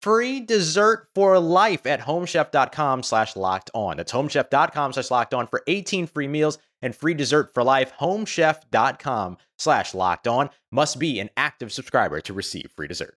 free 0.00 0.40
dessert 0.40 1.08
for 1.14 1.38
life 1.38 1.86
at 1.86 2.00
homechef.com 2.00 3.02
slash 3.02 3.36
locked 3.36 3.70
on. 3.74 3.96
That's 3.96 4.12
homechef.com 4.12 4.92
slash 4.92 5.10
locked 5.10 5.34
on 5.34 5.46
for 5.46 5.62
18 5.66 6.06
free 6.06 6.28
meals 6.28 6.58
and 6.82 6.94
free 6.94 7.14
dessert 7.14 7.52
for 7.54 7.62
life. 7.62 7.92
Homechef.com 8.00 9.36
slash 9.58 9.94
locked 9.94 10.26
on 10.28 10.50
must 10.70 10.98
be 10.98 11.20
an 11.20 11.30
active 11.36 11.72
subscriber 11.72 12.20
to 12.22 12.32
receive 12.32 12.70
free 12.74 12.88
dessert. 12.88 13.16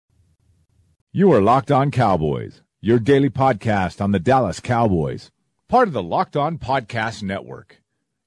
You 1.12 1.32
are 1.32 1.42
Locked 1.42 1.72
On 1.72 1.92
Cowboys, 1.92 2.62
your 2.82 2.98
daily 2.98 3.30
podcast 3.30 4.02
on 4.02 4.12
the 4.12 4.20
Dallas 4.20 4.60
Cowboys, 4.60 5.30
part 5.70 5.88
of 5.88 5.94
the 5.94 6.02
Locked 6.02 6.36
On 6.36 6.58
Podcast 6.58 7.22
Network. 7.22 7.82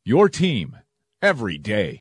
Your 0.04 0.28
team 0.28 0.76
every 1.20 1.58
day. 1.58 2.00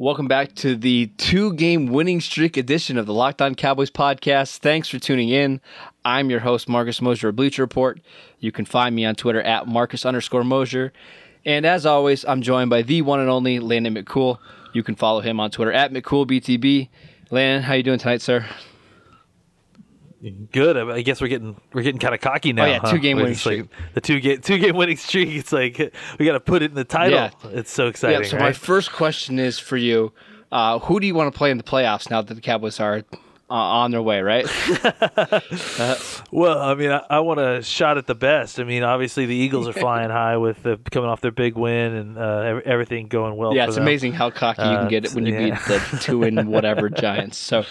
Welcome 0.00 0.28
back 0.28 0.54
to 0.56 0.76
the 0.76 1.06
two 1.16 1.52
game 1.54 1.86
winning 1.86 2.20
streak 2.20 2.56
edition 2.56 2.98
of 2.98 3.06
the 3.06 3.12
Locked 3.12 3.42
On 3.42 3.56
Cowboys 3.56 3.90
podcast. 3.90 4.58
Thanks 4.58 4.86
for 4.86 5.00
tuning 5.00 5.28
in. 5.30 5.60
I'm 6.04 6.30
your 6.30 6.38
host, 6.38 6.68
Marcus 6.68 7.02
Mosher 7.02 7.30
of 7.30 7.34
Bleacher 7.34 7.62
Report. 7.62 8.00
You 8.38 8.52
can 8.52 8.64
find 8.64 8.94
me 8.94 9.04
on 9.04 9.16
Twitter 9.16 9.42
at 9.42 9.66
Marcus 9.66 10.06
underscore 10.06 10.44
Mosher. 10.44 10.92
And 11.44 11.66
as 11.66 11.84
always, 11.84 12.24
I'm 12.24 12.42
joined 12.42 12.70
by 12.70 12.82
the 12.82 13.02
one 13.02 13.18
and 13.18 13.28
only 13.28 13.58
Landon 13.58 13.96
McCool. 13.96 14.38
You 14.72 14.84
can 14.84 14.94
follow 14.94 15.20
him 15.20 15.40
on 15.40 15.50
Twitter 15.50 15.72
at 15.72 15.92
McCoolBTB. 15.92 16.90
Landon, 17.32 17.64
how 17.64 17.74
you 17.74 17.82
doing 17.82 17.98
tonight, 17.98 18.22
sir? 18.22 18.46
Good. 20.52 20.76
I 20.76 21.02
guess 21.02 21.20
we're 21.20 21.28
getting 21.28 21.60
we're 21.72 21.82
getting 21.82 22.00
kind 22.00 22.14
of 22.14 22.20
cocky 22.20 22.52
now. 22.52 22.64
Oh, 22.64 22.66
yeah, 22.66 22.78
huh? 22.80 22.90
two 22.92 22.98
game 22.98 23.18
winning 23.18 23.34
just 23.34 23.46
like, 23.46 23.54
streak. 23.66 23.70
the 23.94 24.00
two 24.00 24.20
game 24.20 24.40
two 24.40 24.58
game 24.58 24.76
winning 24.76 24.96
streak. 24.96 25.28
It's 25.28 25.52
like 25.52 25.78
we 26.18 26.26
got 26.26 26.32
to 26.32 26.40
put 26.40 26.62
it 26.62 26.70
in 26.70 26.74
the 26.74 26.84
title. 26.84 27.18
Yeah. 27.18 27.30
It's 27.50 27.70
so 27.70 27.86
exciting. 27.86 28.22
yeah, 28.22 28.26
so 28.28 28.38
my 28.38 28.52
first 28.52 28.92
question 28.92 29.38
is 29.38 29.58
for 29.58 29.76
you. 29.76 30.12
Uh, 30.50 30.78
who 30.80 30.98
do 30.98 31.06
you 31.06 31.14
want 31.14 31.32
to 31.32 31.36
play 31.36 31.50
in 31.50 31.56
the 31.58 31.62
playoffs 31.62 32.10
now 32.10 32.22
that 32.22 32.34
the 32.34 32.40
Cowboys 32.40 32.80
are 32.80 33.04
uh, 33.50 33.52
on 33.52 33.90
their 33.90 34.02
way, 34.02 34.20
right? 34.22 34.46
well, 36.32 36.58
I 36.58 36.74
mean, 36.74 36.90
I, 36.90 37.02
I 37.10 37.20
want 37.20 37.40
a 37.40 37.62
shot 37.62 37.98
at 37.98 38.06
the 38.06 38.14
best. 38.14 38.58
I 38.58 38.64
mean, 38.64 38.82
obviously 38.82 39.26
the 39.26 39.34
Eagles 39.34 39.68
are 39.68 39.72
flying 39.78 40.10
high 40.10 40.36
with 40.36 40.62
the, 40.62 40.78
coming 40.90 41.08
off 41.10 41.20
their 41.20 41.30
big 41.32 41.54
win 41.56 41.94
and 41.94 42.18
uh, 42.18 42.60
everything 42.64 43.08
going 43.08 43.36
well. 43.36 43.54
yeah, 43.54 43.66
it's 43.66 43.74
them. 43.74 43.84
amazing 43.84 44.12
how 44.14 44.30
cocky 44.30 44.62
you 44.62 44.68
Uh, 44.68 44.80
can 44.80 44.88
get 44.88 45.04
it 45.04 45.12
when 45.14 45.26
you 45.26 45.34
yeah. 45.34 45.50
beat 45.50 45.64
the 45.90 45.98
two 46.00 46.22
and 46.22 46.48
whatever 46.48 46.88
Giants. 46.90 47.36
So 47.38 47.62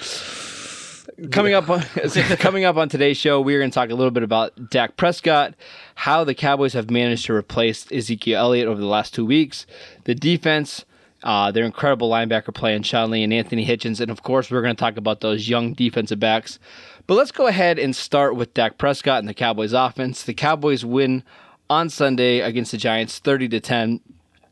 coming 1.32 1.54
up 1.54 1.70
on 1.70 1.82
coming 2.40 2.66
up 2.66 2.78
on 2.78 2.90
today's 2.90 3.18
show, 3.18 3.42
we're 3.42 3.60
going 3.60 3.72
to 3.72 3.76
talk 3.76 3.90
a 3.90 3.96
little 3.96 4.12
bit 4.12 4.24
about 4.24 4.70
Dak 4.70 4.98
Prescott, 4.98 5.56
how 5.96 6.24
the 6.24 6.36
Cowboys 6.36 6.74
have 6.74 6.90
managed 6.90 7.26
to 7.26 7.34
replace 7.34 7.92
Ezekiel 7.92 8.40
Elliott 8.40 8.68
over 8.68 8.80
the 8.80 8.88
last 8.88 9.14
two 9.14 9.26
weeks, 9.26 9.66
the 10.06 10.16
defense. 10.16 10.86
Uh, 11.24 11.52
their 11.52 11.66
incredible 11.66 12.12
linebacker 12.12 12.54
play 12.54 12.76
in 12.76 12.84
Sean 12.84 13.10
Lee 13.10 13.24
and 13.24 13.34
Anthony 13.34 13.66
Hitchens. 13.66 14.00
And 14.00 14.12
of 14.12 14.22
course, 14.22 14.52
we're 14.52 14.62
going 14.62 14.76
to 14.76 14.80
talk 14.80 14.98
about 14.98 15.20
those 15.20 15.50
young 15.50 15.74
defensive 15.74 16.20
backs. 16.20 16.60
But 17.08 17.16
let's 17.16 17.32
go 17.32 17.48
ahead 17.48 17.80
and 17.80 17.96
start 17.96 18.36
with 18.36 18.54
Dak 18.54 18.78
Prescott 18.78 19.20
and 19.20 19.28
the 19.28 19.34
Cowboys 19.34 19.74
offense. 19.74 20.22
The 20.22 20.36
Cowboys 20.36 20.86
win 20.86 21.24
on 21.72 21.90
Sunday 21.90 22.40
against 22.42 22.72
the 22.72 22.78
Giants 22.78 23.18
30 23.18 23.50
to 23.50 23.60
10 23.60 24.02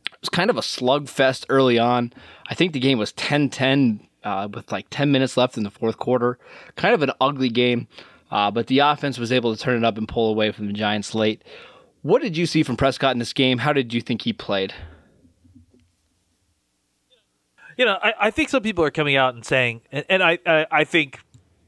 it 0.06 0.22
was 0.22 0.30
kind 0.30 0.50
of 0.50 0.58
a 0.58 0.62
slugfest 0.62 1.46
early 1.50 1.78
on. 1.78 2.12
I 2.50 2.56
think 2.56 2.74
the 2.74 2.80
game 2.80 2.98
was 2.98 3.12
10 3.14 3.50
10 3.50 4.05
uh, 4.26 4.48
with 4.52 4.72
like 4.72 4.88
10 4.90 5.12
minutes 5.12 5.38
left 5.38 5.58
in 5.58 5.64
the 5.64 5.72
fourth 5.72 5.98
quarter. 5.98 6.38
Kind 6.76 6.94
of 6.94 7.02
an 7.02 7.12
ugly 7.22 7.50
game, 7.50 7.88
uh, 8.32 8.52
but 8.52 8.68
the 8.68 8.80
offense 8.80 9.18
was 9.18 9.32
able 9.32 9.56
to 9.56 9.62
turn 9.62 9.78
it 9.78 9.86
up 9.86 9.98
and 9.98 10.08
pull 10.08 10.30
away 10.30 10.52
from 10.52 10.68
the 10.68 10.74
Giants 10.74 11.16
late. 11.16 11.44
What 12.02 12.22
did 12.22 12.36
you 12.36 12.46
see 12.46 12.64
from 12.64 12.76
Prescott 12.76 13.14
in 13.14 13.20
this 13.20 13.34
game? 13.34 13.60
How 13.60 13.72
did 13.72 13.94
you 13.94 14.02
think 14.02 14.24
he 14.24 14.34
played? 14.34 14.74
you 17.78 17.86
know, 17.86 17.98
I, 18.02 18.14
I 18.20 18.32
think 18.32 18.50
some 18.50 18.64
people 18.64 18.84
are 18.84 18.92
coming 18.92 19.16
out 19.16 19.36
and 19.36 19.46
saying, 19.46 19.82
and, 19.92 20.06
and 20.10 20.24
I, 20.24 20.40
I, 20.46 20.66
I 20.72 20.84
think 20.84 21.20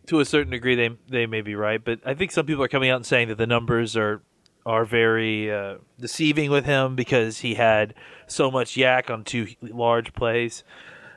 to 0.08 0.20
a 0.20 0.26
certain 0.26 0.52
degree 0.52 0.76
they 0.76 0.90
they 1.10 1.26
may 1.26 1.42
be 1.42 1.56
right, 1.56 1.84
but 1.84 2.00
I 2.06 2.14
think 2.14 2.32
some 2.32 2.46
people 2.46 2.64
are 2.64 2.70
coming 2.70 2.90
out 2.90 2.98
and 2.98 3.06
saying 3.06 3.28
that 3.28 3.38
the 3.38 3.48
numbers 3.48 3.96
are 3.98 4.22
are 4.66 4.86
very 4.86 5.52
uh, 5.52 5.76
deceiving 6.00 6.52
with 6.52 6.66
him 6.66 6.96
because 6.96 7.40
he 7.40 7.56
had 7.56 7.94
so 8.26 8.52
much 8.52 8.76
YAC 8.76 9.10
on 9.10 9.24
two 9.24 9.48
large 9.62 10.14
plays. 10.14 10.64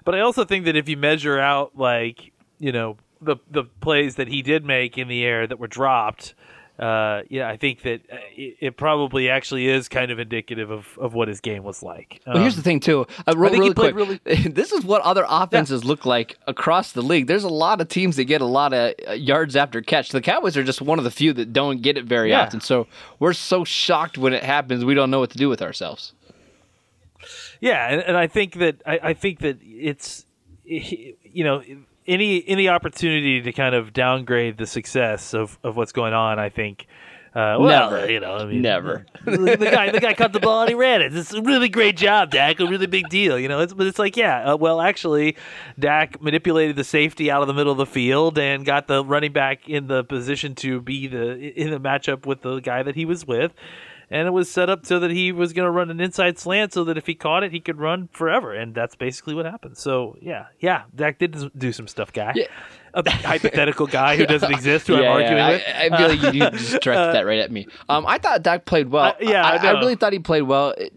But 0.05 0.15
I 0.15 0.21
also 0.21 0.45
think 0.45 0.65
that 0.65 0.77
if 0.77 0.89
you 0.89 0.97
measure 0.97 1.39
out 1.39 1.77
like 1.77 2.33
you 2.59 2.73
know 2.73 2.97
the 3.21 3.37
the 3.51 3.65
plays 3.81 4.17
that 4.17 4.29
he 4.29 4.43
did 4.43 4.65
make 4.65 4.97
in 4.99 5.09
the 5.09 5.25
air 5.25 5.47
that 5.47 5.59
were 5.59 5.69
dropped. 5.69 6.35
Uh, 6.79 7.25
yeah, 7.29 7.47
I 7.47 7.59
think 7.59 7.83
that 7.83 8.01
uh, 8.11 8.17
it, 8.35 8.57
it 8.59 8.77
probably 8.79 9.29
actually 9.29 9.69
is 9.69 9.87
kind 9.87 10.11
of 10.11 10.19
indicative 10.19 10.71
of, 10.71 10.97
of 10.99 11.13
what 11.13 11.29
his 11.29 11.43
game 11.43 11.63
was 11.63 11.83
like. 11.83 12.23
Well, 12.27 12.39
here's 12.39 12.55
Um, 12.55 12.57
the 12.57 12.63
thing, 12.63 12.81
too. 12.81 13.07
Uh, 13.27 13.35
I 13.37 13.49
think 13.51 13.65
he 13.65 13.75
played 13.75 13.95
quick. 13.95 14.25
this 14.55 14.73
is 14.73 14.83
what 14.83 15.03
other 15.03 15.27
offenses 15.29 15.85
look 15.85 16.07
like 16.07 16.39
across 16.47 16.93
the 16.93 17.03
league. 17.03 17.27
There's 17.27 17.45
a 17.45 17.51
lot 17.51 17.83
of 17.83 17.89
teams 17.89 18.17
that 18.17 18.25
get 18.25 18.41
a 18.41 18.47
lot 18.47 18.73
of 18.73 18.95
uh, 19.07 19.13
yards 19.13 19.57
after 19.57 19.83
catch. 19.83 20.09
The 20.09 20.23
Cowboys 20.23 20.57
are 20.57 20.65
just 20.65 20.81
one 20.81 20.97
of 20.99 21.05
the 21.05 21.11
few 21.11 21.35
that 21.35 21.53
don't 21.53 21.83
get 21.83 21.99
it 21.99 22.07
very 22.07 22.31
Yeah. 22.31 22.45
often. 22.45 22.63
So 22.63 22.87
we're 23.19 23.35
so 23.35 23.63
shocked 23.63 24.17
when 24.17 24.33
it 24.33 24.43
happens, 24.43 24.83
we 24.83 24.95
don't 24.95 25.11
know 25.11 25.21
what 25.21 25.29
to 25.33 25.37
do 25.39 25.51
with 25.51 25.61
ourselves. 25.61 26.15
Yeah, 27.61 27.89
and, 27.89 28.01
and 28.03 28.17
I 28.17 28.27
think 28.27 28.55
that 28.55 28.83
I, 28.87 29.01
I 29.03 29.15
think 29.15 29.41
that 29.41 29.59
it's 29.63 30.27
you 30.65 31.45
know 31.45 31.63
any 32.07 32.47
any 32.49 32.69
opportunity 32.69 33.41
to 33.43 33.53
kind 33.53 33.75
of 33.75 33.93
downgrade 33.93 34.59
the 34.59 34.67
success 34.67 35.35
of, 35.35 35.59
of 35.63 35.77
what's 35.77 35.93
going 35.93 36.15
on. 36.15 36.39
I 36.39 36.49
think. 36.49 36.87
Uh, 37.33 37.57
well, 37.61 37.93
Never. 37.93 38.11
you 38.11 38.19
know, 38.19 38.35
I 38.35 38.45
mean, 38.45 38.61
Never. 38.61 39.07
the, 39.25 39.37
the 39.57 39.71
guy, 39.71 39.93
the 39.93 40.01
guy 40.01 40.15
caught 40.15 40.33
the 40.33 40.41
ball 40.41 40.63
and 40.63 40.69
he 40.69 40.75
ran 40.75 41.01
it. 41.01 41.15
It's 41.15 41.33
a 41.33 41.41
really 41.41 41.69
great 41.69 41.97
job, 41.97 42.33
Dak. 42.33 42.59
A 42.59 42.67
really 42.67 42.89
big 42.89 43.09
deal, 43.09 43.39
you 43.39 43.47
know. 43.47 43.61
It's, 43.61 43.73
but 43.73 43.87
it's 43.87 44.01
like, 44.01 44.17
yeah, 44.17 44.53
uh, 44.53 44.57
well, 44.57 44.81
actually, 44.81 45.37
Dak 45.79 46.21
manipulated 46.21 46.75
the 46.75 46.83
safety 46.83 47.31
out 47.31 47.41
of 47.41 47.47
the 47.47 47.55
middle 47.55 47.71
of 47.71 47.79
the 47.79 47.87
field 47.87 48.37
and 48.37 48.65
got 48.65 48.89
the 48.89 49.05
running 49.05 49.33
back 49.33 49.69
in 49.69 49.87
the 49.87 50.03
position 50.03 50.57
to 50.57 50.81
be 50.81 51.07
the 51.07 51.57
in 51.57 51.71
the 51.71 51.79
matchup 51.79 52.27
with 52.27 52.43
the 52.43 52.59
guy 52.59 52.83
that 52.83 52.97
he 52.97 53.05
was 53.05 53.25
with, 53.25 53.53
and 54.11 54.27
it 54.27 54.33
was 54.33 54.51
set 54.51 54.69
up 54.69 54.85
so 54.85 54.99
that 54.99 55.11
he 55.11 55.33
was 55.33 55.53
going 55.53 55.67
to 55.67 55.71
run 55.71 55.91
an 55.91 56.01
inside 56.01 56.39
slant 56.39 56.73
so 56.73 56.85
that 56.85 56.99
if 56.99 57.07
he 57.07 57.15
caught 57.15 57.45
it, 57.45 57.53
he 57.53 57.61
could 57.61 57.79
run 57.79 58.09
forever, 58.13 58.53
and 58.53 58.75
that's 58.75 58.97
basically 58.97 59.35
what 59.35 59.47
happened. 59.47 59.77
So 59.79 60.17
yeah, 60.21 60.47
yeah, 60.59 60.83
Dak 60.95 61.19
did 61.19 61.51
do 61.57 61.73
some 61.73 61.87
stuff, 61.87 62.13
guy. 62.13 62.33
Yeah. 62.35 62.47
A 62.93 63.09
hypothetical 63.09 63.87
guy 63.87 64.17
who 64.17 64.27
doesn't 64.35 64.51
exist, 64.51 64.89
who 64.89 64.97
I'm 64.97 65.05
arguing 65.05 65.37
yeah. 65.37 65.51
with. 65.51 65.63
I, 65.69 65.87
I 65.87 65.97
feel 65.97 66.09
like 66.09 66.35
you, 66.35 66.51
just 66.59 66.83
directed 66.83 67.13
that 67.13 67.25
right 67.25 67.39
at 67.39 67.53
me. 67.53 67.69
Um, 67.89 68.05
I 68.05 68.19
thought 68.19 68.43
Dak 68.43 68.65
played 68.65 68.89
well. 68.89 69.05
Uh, 69.05 69.15
yeah, 69.21 69.47
I, 69.47 69.57
I 69.57 69.69
I 69.69 69.71
really 69.79 69.95
thought 69.95 70.13
he 70.13 70.19
played 70.19 70.43
well. 70.43 70.71
It- 70.71 70.93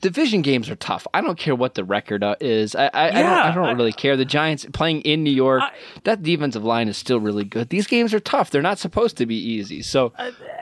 division 0.00 0.42
games 0.42 0.68
are 0.70 0.76
tough. 0.76 1.06
I 1.14 1.20
don't 1.20 1.38
care 1.38 1.54
what 1.54 1.74
the 1.74 1.84
record 1.84 2.22
uh, 2.22 2.36
is. 2.40 2.74
I 2.74 2.90
I, 2.92 3.08
I 3.08 3.10
don't, 3.22 3.32
I 3.32 3.54
don't 3.54 3.64
I- 3.66 3.72
really 3.72 3.92
care. 3.92 4.16
The 4.16 4.24
Giants 4.24 4.66
playing 4.72 5.00
in 5.02 5.24
New 5.24 5.30
York, 5.32 5.62
that 6.04 6.22
defensive 6.22 6.64
line 6.64 6.88
is 6.88 6.96
still 6.96 7.20
really 7.20 7.44
good. 7.44 7.68
These 7.70 7.86
games 7.86 8.12
are 8.14 8.20
tough. 8.20 8.50
They're 8.50 8.62
not 8.62 8.78
supposed 8.78 9.16
to 9.18 9.26
be 9.26 9.36
easy. 9.36 9.82
So 9.82 10.12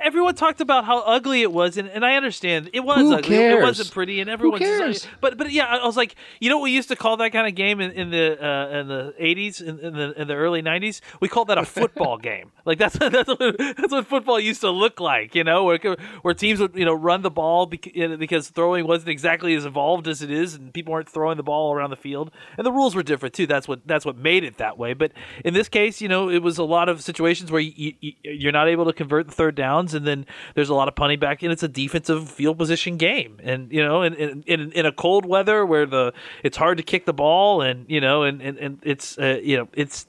everyone 0.02 0.34
talked 0.34 0.60
about 0.60 0.84
how 0.84 1.00
ugly 1.00 1.42
it 1.42 1.52
was, 1.52 1.76
and, 1.76 1.88
and 1.88 2.04
I 2.04 2.14
understand 2.14 2.70
it 2.72 2.80
was 2.80 3.10
ugly. 3.10 3.36
cares? 3.36 3.58
It 3.60 3.62
wasn't 3.62 3.90
pretty, 3.90 4.20
and 4.20 4.30
everyone. 4.30 4.58
cares? 4.58 5.06
But 5.20 5.36
but 5.36 5.50
yeah, 5.50 5.66
I 5.66 5.84
was 5.84 5.96
like, 5.96 6.14
you 6.40 6.48
know, 6.48 6.58
what 6.58 6.64
we 6.64 6.70
used 6.70 6.88
to 6.88 6.96
call 6.96 7.16
that 7.18 7.32
kind 7.32 7.46
of 7.48 7.54
game 7.54 7.80
in, 7.80 7.90
in 7.90 8.10
the 8.10 8.38
uh, 8.44 8.78
in 8.78 8.88
the 8.88 9.14
eighties, 9.18 9.60
in, 9.60 9.78
in 9.80 9.94
the 9.94 10.20
in 10.20 10.28
the 10.28 10.34
early 10.34 10.62
nineties. 10.62 11.00
We 11.20 11.28
called 11.28 11.48
that 11.48 11.58
a 11.58 11.64
football 11.64 12.18
game. 12.30 12.52
Like 12.64 12.78
that's 12.78 12.96
that's 12.98 13.28
what, 13.28 13.58
that's 13.58 13.92
what 13.92 14.06
football 14.06 14.38
used 14.38 14.60
to 14.60 14.70
look 14.70 15.00
like. 15.00 15.34
You 15.34 15.44
know, 15.44 15.64
where 15.64 15.78
where 16.22 16.34
teams 16.34 16.60
would 16.60 16.74
you 16.76 16.84
know 16.84 16.94
run 16.94 17.22
the 17.22 17.30
ball 17.30 17.66
because, 17.66 18.16
because 18.16 18.48
throwing 18.48 18.86
wasn't 18.86 19.08
exactly 19.08 19.23
as 19.24 19.64
evolved 19.64 20.08
as 20.08 20.22
it 20.22 20.30
is, 20.30 20.54
and 20.54 20.72
people 20.72 20.92
weren't 20.92 21.08
throwing 21.08 21.36
the 21.36 21.42
ball 21.42 21.74
around 21.74 21.90
the 21.90 21.96
field, 21.96 22.30
and 22.56 22.66
the 22.66 22.72
rules 22.72 22.94
were 22.94 23.02
different 23.02 23.34
too. 23.34 23.46
That's 23.46 23.68
what 23.68 23.86
that's 23.86 24.04
what 24.04 24.16
made 24.16 24.44
it 24.44 24.58
that 24.58 24.78
way. 24.78 24.94
But 24.94 25.12
in 25.44 25.54
this 25.54 25.68
case, 25.68 26.00
you 26.00 26.08
know, 26.08 26.28
it 26.28 26.42
was 26.42 26.58
a 26.58 26.64
lot 26.64 26.88
of 26.88 27.02
situations 27.02 27.50
where 27.50 27.60
you, 27.60 27.94
you, 28.00 28.12
you're 28.22 28.52
not 28.52 28.68
able 28.68 28.84
to 28.86 28.92
convert 28.92 29.26
the 29.26 29.32
third 29.32 29.54
downs, 29.54 29.94
and 29.94 30.06
then 30.06 30.26
there's 30.54 30.68
a 30.68 30.74
lot 30.74 30.88
of 30.88 30.94
punting 30.94 31.18
back, 31.18 31.42
and 31.42 31.52
it's 31.52 31.62
a 31.62 31.68
defensive 31.68 32.28
field 32.28 32.58
position 32.58 32.96
game. 32.96 33.38
And 33.42 33.72
you 33.72 33.82
know, 33.82 34.02
in 34.02 34.14
in, 34.14 34.42
in, 34.46 34.72
in 34.72 34.86
a 34.86 34.92
cold 34.92 35.26
weather 35.26 35.64
where 35.64 35.86
the 35.86 36.12
it's 36.42 36.56
hard 36.56 36.78
to 36.78 36.82
kick 36.82 37.06
the 37.06 37.14
ball, 37.14 37.62
and 37.62 37.86
you 37.88 38.00
know, 38.00 38.22
and 38.22 38.40
and, 38.40 38.58
and 38.58 38.78
it's 38.82 39.18
uh, 39.18 39.40
you 39.42 39.56
know, 39.56 39.68
it's 39.72 40.06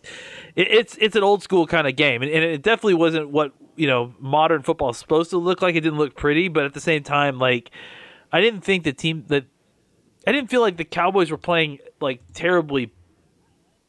it, 0.56 0.68
it's 0.70 0.98
it's 1.00 1.16
an 1.16 1.24
old 1.24 1.44
school 1.44 1.68
kind 1.68 1.88
of 1.88 1.96
game, 1.96 2.22
and, 2.22 2.32
and 2.32 2.44
it 2.44 2.62
definitely 2.62 2.96
wasn't 2.96 3.30
what 3.30 3.52
you 3.76 3.88
know 3.88 4.14
modern 4.20 4.62
football 4.64 4.90
is 4.90 4.98
supposed 4.98 5.30
to 5.32 5.38
look 5.38 5.62
like. 5.62 5.76
It 5.76 5.82
didn't 5.82 6.00
look 6.00 6.16
pretty, 6.16 6.48
but 6.48 6.66
at 6.66 6.74
the 6.74 6.82
same 6.82 7.04
time, 7.04 7.40
like 7.40 7.72
I 8.36 8.42
didn't 8.42 8.66
think 8.66 8.84
the 8.84 8.92
team 8.92 9.24
that 9.28 9.46
I 10.28 10.34
didn't 10.34 10.50
feel 10.50 10.60
like 10.60 10.76
the 10.76 10.84
Cowboys 10.84 11.32
were 11.32 11.38
playing 11.38 11.80
like 12.02 12.20
terribly 12.34 12.92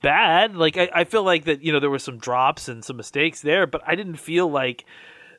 bad. 0.03 0.55
Like 0.55 0.77
I, 0.77 0.89
I 0.95 1.03
feel 1.03 1.25
like 1.25 1.47
that 1.47 1.63
you 1.63 1.73
know 1.73 1.81
there 1.81 1.91
were 1.91 1.99
some 1.99 2.19
drops 2.19 2.69
and 2.69 2.85
some 2.85 2.97
mistakes 2.97 3.41
there, 3.41 3.67
but 3.67 3.83
I 3.85 3.97
didn't 3.97 4.17
feel 4.17 4.49
like 4.49 4.85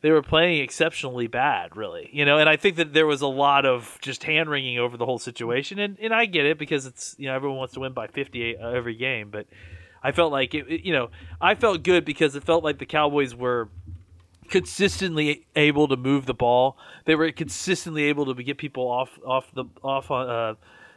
they 0.01 0.12
were 0.12 0.21
playing 0.21 0.62
exceptionally 0.62 1.27
bad, 1.27 1.77
really. 1.77 2.09
You 2.12 2.25
know, 2.25 2.38
and 2.38 2.50
I 2.50 2.57
think 2.57 2.75
that 2.75 2.94
there 2.94 3.07
was 3.07 3.21
a 3.21 3.27
lot 3.27 3.65
of 3.65 3.98
just 4.01 4.25
hand 4.25 4.50
wringing 4.50 4.77
over 4.77 4.98
the 4.98 5.06
whole 5.06 5.19
situation, 5.19 5.80
and 5.80 5.98
and 6.01 6.13
I 6.13 6.25
get 6.25 6.45
it 6.45 6.57
because 6.57 6.86
it's 6.86 7.15
you 7.18 7.27
know 7.27 7.33
everyone 7.36 7.57
wants 7.59 7.75
to 7.75 7.80
win 7.80 7.94
by 7.94 8.07
fifty 8.07 8.57
uh, 8.57 8.71
every 8.71 8.95
game, 8.95 9.30
but 9.30 9.48
I 10.04 10.12
felt 10.12 10.33
like 10.33 10.54
it- 10.54 10.83
you 10.83 10.92
know 10.92 11.12
I 11.39 11.56
felt 11.56 11.81
good 11.83 12.04
because 12.04 12.36
it 12.36 12.44
felt 12.44 12.62
like 12.62 12.77
the 12.80 12.86
Cowboys 12.86 13.33
were 13.33 13.69
consistently 14.50 15.46
able 15.56 15.88
to 15.88 15.98
move 15.98 16.26
the 16.26 16.34
ball. 16.34 16.78
They 17.06 17.16
were 17.16 17.32
consistently 17.32 18.04
able 18.04 18.34
to 18.34 18.44
get 18.44 18.58
people 18.58 18.88
off 18.88 19.20
off 19.26 19.52
the 19.54 19.66
off 19.84 20.12
on. 20.12 20.30
Uh, 20.30 20.54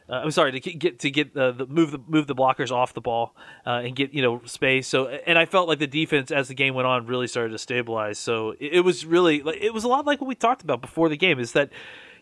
uh, 0.08 0.23
I'm 0.25 0.32
sorry 0.32 0.50
to 0.50 0.61
get- 0.61 0.99
to 1.00 1.11
get 1.11 1.37
uh, 1.37 1.52
the 1.52 1.67
move 1.67 1.93
the 1.93 2.00
move 2.08 2.26
the 2.26 2.35
blockers 2.35 2.73
off 2.73 2.94
the 2.94 3.00
ball 3.00 3.37
uh, 3.64 3.82
and 3.85 3.94
get 3.94 4.12
you 4.12 4.23
know 4.23 4.43
space. 4.44 4.88
So 4.88 5.06
and 5.06 5.38
I 5.38 5.44
felt 5.44 5.69
like 5.69 5.79
the 5.79 5.87
defense 5.87 6.32
as 6.32 6.49
the 6.49 6.55
game 6.55 6.75
went 6.75 6.87
on 6.87 7.06
really 7.06 7.29
started 7.29 7.50
to 7.52 7.58
stabilize. 7.58 8.19
So 8.19 8.50
it, 8.58 8.75
it 8.75 8.81
was 8.81 9.06
really 9.06 9.37
it 9.61 9.73
was 9.73 9.85
a 9.85 9.88
lot 9.88 10.06
like 10.06 10.20
what 10.20 10.26
we 10.26 10.35
talked 10.35 10.62
about 10.62 10.81
before 10.81 11.08
the 11.08 11.17
game. 11.17 11.38
Is 11.38 11.53
that 11.53 11.70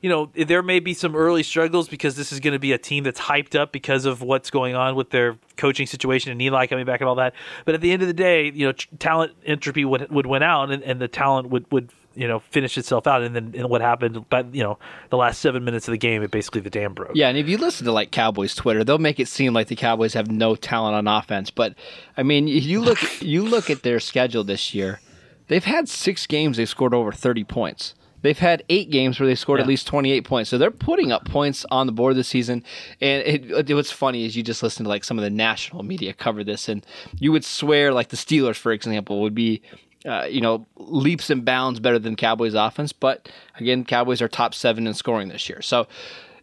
you 0.01 0.09
know 0.09 0.31
there 0.35 0.63
may 0.63 0.81
be 0.81 0.95
some 0.95 1.15
early 1.15 1.43
struggles 1.43 1.89
because 1.89 2.17
this 2.17 2.33
is 2.33 2.41
going 2.41 2.53
to 2.53 2.59
be 2.59 2.73
a 2.73 2.79
team 2.79 3.05
that's 3.05 3.21
hyped 3.21 3.59
up 3.59 3.73
because 3.73 4.05
of 4.05 4.23
what's 4.23 4.51
going 4.51 4.75
on 4.75 4.95
with 4.95 5.11
their 5.11 5.37
coaching 5.57 5.87
situation 5.87 6.33
and 6.33 6.41
Eli 6.41 6.67
coming 6.67 6.85
back 6.85 7.01
and 7.01 7.09
all 7.09 7.17
that. 7.17 7.35
But 7.65 7.75
at 7.75 7.81
the 7.81 7.93
end 7.93 8.03
of 8.03 8.09
the 8.09 8.15
day, 8.15 8.51
you 8.51 8.67
know, 8.67 8.73
talent 8.99 9.33
entropy 9.45 9.85
would 9.85 10.11
would 10.11 10.27
win 10.27 10.43
out, 10.43 10.71
and, 10.71 10.83
and 10.83 11.01
the 11.01 11.09
talent 11.09 11.51
would 11.51 11.71
would 11.73 11.91
you 12.15 12.27
know 12.27 12.41
finish 12.41 12.77
itself 12.77 13.07
out. 13.07 13.23
And 13.23 13.35
then 13.35 13.55
and 13.57 13.69
what 13.71 13.81
happened? 13.81 14.29
But 14.29 14.55
you 14.55 14.63
know, 14.63 14.79
the 15.11 15.17
last 15.17 15.41
seven 15.41 15.65
minutes 15.65 15.89
of 15.89 15.93
the 15.93 15.99
game, 15.99 16.23
it 16.23 16.31
basically 16.31 16.61
the 16.61 16.71
dam 16.71 16.95
broke. 16.95 17.13
Yeah, 17.15 17.29
and 17.29 17.39
if 17.39 17.49
you 17.49 17.59
listen 17.59 17.87
to 17.87 17.93
like 17.93 18.11
Cowboys 18.11 18.55
Twitter, 18.55 18.85
they'll 18.85 18.99
make 18.99 19.21
it 19.21 19.29
seem 19.29 19.55
like 19.55 19.69
the 19.69 19.77
Cowboys 19.77 20.15
have 20.15 20.31
no 20.31 20.57
talent 20.57 20.95
on 20.97 21.07
offense. 21.07 21.51
But 21.51 21.75
I 22.17 22.23
mean, 22.23 22.49
you 22.49 22.81
look 22.81 22.99
you 23.23 23.43
look 23.43 23.71
at 23.71 23.83
their 23.83 24.01
schedule 24.01 24.45
this 24.45 24.75
year. 24.75 25.01
They've 25.47 25.65
had 25.65 25.89
six 25.89 26.27
games 26.27 26.57
they've 26.57 26.69
scored 26.69 26.93
over 26.93 27.13
thirty 27.13 27.45
points. 27.45 27.95
They've 28.23 28.39
had 28.39 28.65
eight 28.69 28.91
games 28.91 29.19
where 29.19 29.27
they 29.27 29.35
scored 29.35 29.61
at 29.61 29.67
least 29.67 29.87
twenty 29.87 30.13
eight 30.13 30.25
points. 30.25 30.51
So 30.51 30.59
they're 30.59 30.71
putting 30.71 31.13
up 31.13 31.25
points 31.25 31.65
on 31.71 31.87
the 31.87 31.93
board 31.93 32.17
this 32.17 32.29
season. 32.29 32.65
And 33.01 33.23
it, 33.23 33.71
it, 33.71 33.75
what's 33.75 33.93
funny 33.93 34.25
is 34.25 34.37
you 34.37 34.43
just 34.43 34.63
listen 34.63 34.85
to 34.85 34.89
like 34.89 35.05
some 35.05 35.19
of 35.19 35.25
the 35.25 35.31
national 35.31 35.83
media 35.83 36.13
cover 36.13 36.43
this, 36.45 36.69
and 36.69 36.85
you 37.19 37.33
would 37.33 37.45
swear 37.45 37.93
like 37.93 38.09
the 38.09 38.17
Steelers, 38.17 38.57
for 38.57 38.73
example, 38.73 39.21
would 39.23 39.35
be 39.35 39.63
uh, 40.07 40.25
you 40.25 40.41
know, 40.41 40.67
leaps 40.77 41.31
and 41.31 41.45
bounds 41.45 41.81
better 41.81 41.99
than 41.99 42.17
Cowboys 42.17 42.55
offense. 42.55 42.93
But 42.93 43.29
again, 43.57 43.85
Cowboys 43.85 44.23
are 44.23 44.29
top 44.29 44.55
seven 44.55 44.87
in 44.87 44.95
scoring 44.95 45.29
this 45.29 45.49
year. 45.49 45.61
So 45.63 45.87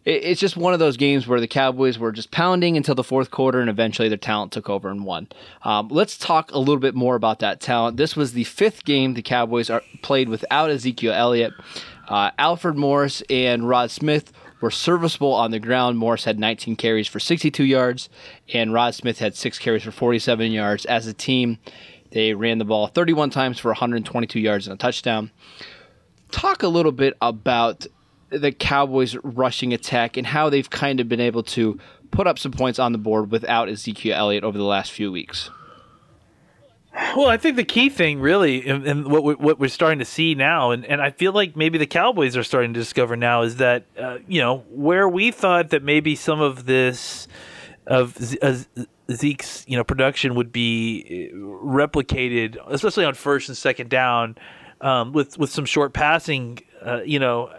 it's 0.06 0.40
just 0.40 0.56
one 0.56 0.72
of 0.72 0.78
those 0.78 0.96
games 0.96 1.26
where 1.26 1.40
the 1.40 1.48
Cowboys 1.48 1.98
were 1.98 2.12
just 2.12 2.30
pounding 2.30 2.76
until 2.76 2.94
the 2.94 3.02
fourth 3.02 3.32
quarter, 3.32 3.60
and 3.60 3.68
eventually 3.68 4.08
their 4.08 4.16
talent 4.16 4.52
took 4.52 4.70
over 4.70 4.88
and 4.88 5.04
won. 5.04 5.26
Um, 5.62 5.88
let's 5.88 6.16
talk 6.16 6.52
a 6.52 6.58
little 6.60 6.78
bit 6.78 6.94
more 6.94 7.16
about 7.16 7.40
that 7.40 7.60
talent. 7.60 7.96
This 7.96 8.14
was 8.14 8.32
the 8.32 8.44
fifth 8.44 8.84
game 8.84 9.14
the 9.14 9.22
Cowboys 9.22 9.68
are 9.68 9.82
played 10.02 10.28
without 10.28 10.70
Ezekiel 10.70 11.12
Elliott. 11.12 11.54
Uh, 12.08 12.30
Alfred 12.38 12.76
Morris 12.76 13.20
and 13.28 13.68
Rod 13.68 13.90
Smith 13.90 14.32
were 14.60 14.70
serviceable 14.70 15.32
on 15.32 15.50
the 15.50 15.58
ground. 15.58 15.98
Morris 15.98 16.24
had 16.24 16.38
19 16.38 16.76
carries 16.76 17.08
for 17.08 17.18
62 17.18 17.64
yards, 17.64 18.08
and 18.54 18.72
Rod 18.72 18.94
Smith 18.94 19.18
had 19.18 19.34
six 19.34 19.58
carries 19.58 19.82
for 19.82 19.90
47 19.90 20.52
yards. 20.52 20.84
As 20.84 21.08
a 21.08 21.14
team, 21.14 21.58
they 22.12 22.32
ran 22.32 22.58
the 22.58 22.64
ball 22.64 22.86
31 22.86 23.30
times 23.30 23.58
for 23.58 23.70
122 23.70 24.38
yards 24.38 24.68
and 24.68 24.74
a 24.74 24.78
touchdown. 24.78 25.32
Talk 26.30 26.62
a 26.62 26.68
little 26.68 26.92
bit 26.92 27.14
about 27.20 27.86
the 28.30 28.52
Cowboys' 28.52 29.16
rushing 29.22 29.72
attack 29.72 30.16
and 30.16 30.26
how 30.26 30.50
they've 30.50 30.68
kind 30.68 31.00
of 31.00 31.08
been 31.08 31.20
able 31.20 31.42
to 31.42 31.78
put 32.10 32.26
up 32.26 32.38
some 32.38 32.52
points 32.52 32.78
on 32.78 32.92
the 32.92 32.98
board 32.98 33.30
without 33.30 33.68
Ezekiel 33.68 34.16
Elliott 34.16 34.44
over 34.44 34.58
the 34.58 34.64
last 34.64 34.92
few 34.92 35.12
weeks. 35.12 35.50
Well, 37.14 37.28
I 37.28 37.36
think 37.36 37.56
the 37.56 37.64
key 37.64 37.90
thing, 37.90 38.20
really, 38.20 38.66
and, 38.66 39.06
what 39.06 39.22
we, 39.22 39.34
what 39.34 39.58
we're 39.58 39.68
starting 39.68 39.98
to 39.98 40.06
see 40.06 40.34
now, 40.34 40.70
and, 40.70 40.84
and 40.86 41.00
I 41.02 41.10
feel 41.10 41.32
like 41.32 41.54
maybe 41.54 41.76
the 41.76 41.86
Cowboys 41.86 42.38
are 42.38 42.42
starting 42.42 42.72
to 42.72 42.80
discover 42.80 43.16
now, 43.16 43.42
is 43.42 43.56
that 43.56 43.84
uh, 43.98 44.18
you 44.26 44.40
know 44.40 44.64
where 44.70 45.06
we 45.06 45.30
thought 45.30 45.70
that 45.70 45.82
maybe 45.82 46.16
some 46.16 46.40
of 46.40 46.64
this 46.64 47.28
of 47.86 48.16
uh, 48.40 48.56
Zeke's 49.12 49.64
you 49.68 49.76
know 49.76 49.84
production 49.84 50.36
would 50.36 50.52
be 50.52 51.30
uh, 51.30 51.36
replicated, 51.36 52.56
especially 52.66 53.04
on 53.04 53.12
first 53.12 53.50
and 53.50 53.58
second 53.58 53.90
down, 53.90 54.36
um, 54.80 55.12
with 55.12 55.38
with 55.38 55.50
some 55.50 55.66
short 55.66 55.92
passing, 55.92 56.60
uh, 56.82 57.02
you 57.02 57.18
know, 57.18 57.52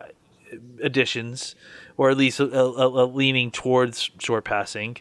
additions, 0.82 1.56
or 1.98 2.10
at 2.10 2.18
least 2.18 2.40
a, 2.40 2.46
a, 2.46 2.88
a 2.88 3.06
leaning 3.06 3.52
towards 3.52 4.12
short 4.20 4.46
passing. 4.46 4.98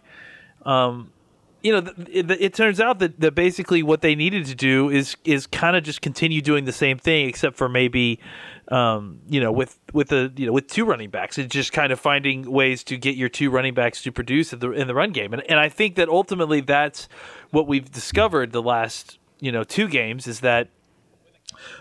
You 1.62 1.72
know, 1.72 1.90
it, 2.08 2.30
it 2.30 2.54
turns 2.54 2.80
out 2.80 3.00
that, 3.00 3.18
that 3.18 3.34
basically 3.34 3.82
what 3.82 4.00
they 4.00 4.14
needed 4.14 4.46
to 4.46 4.54
do 4.54 4.88
is 4.88 5.16
is 5.24 5.48
kind 5.48 5.74
of 5.74 5.82
just 5.82 6.00
continue 6.00 6.40
doing 6.40 6.64
the 6.64 6.72
same 6.72 6.96
thing, 6.96 7.28
except 7.28 7.56
for 7.56 7.68
maybe, 7.68 8.20
um, 8.68 9.20
you 9.28 9.40
know, 9.40 9.50
with 9.50 9.76
with 9.92 10.08
the 10.08 10.32
you 10.36 10.46
know 10.46 10.52
with 10.52 10.68
two 10.68 10.84
running 10.84 11.10
backs, 11.10 11.38
it's 11.38 11.52
just 11.52 11.72
kind 11.72 11.90
of 11.90 11.98
finding 11.98 12.48
ways 12.48 12.84
to 12.84 12.96
get 12.96 13.16
your 13.16 13.28
two 13.28 13.50
running 13.50 13.74
backs 13.74 14.00
to 14.02 14.12
produce 14.12 14.52
in 14.52 14.60
the 14.60 14.70
in 14.70 14.86
the 14.86 14.94
run 14.94 15.10
game, 15.10 15.32
and 15.32 15.42
and 15.50 15.58
I 15.58 15.68
think 15.68 15.96
that 15.96 16.08
ultimately 16.08 16.60
that's 16.60 17.08
what 17.50 17.66
we've 17.66 17.90
discovered 17.90 18.52
the 18.52 18.62
last 18.62 19.18
you 19.40 19.50
know 19.50 19.64
two 19.64 19.88
games 19.88 20.28
is 20.28 20.40
that 20.40 20.68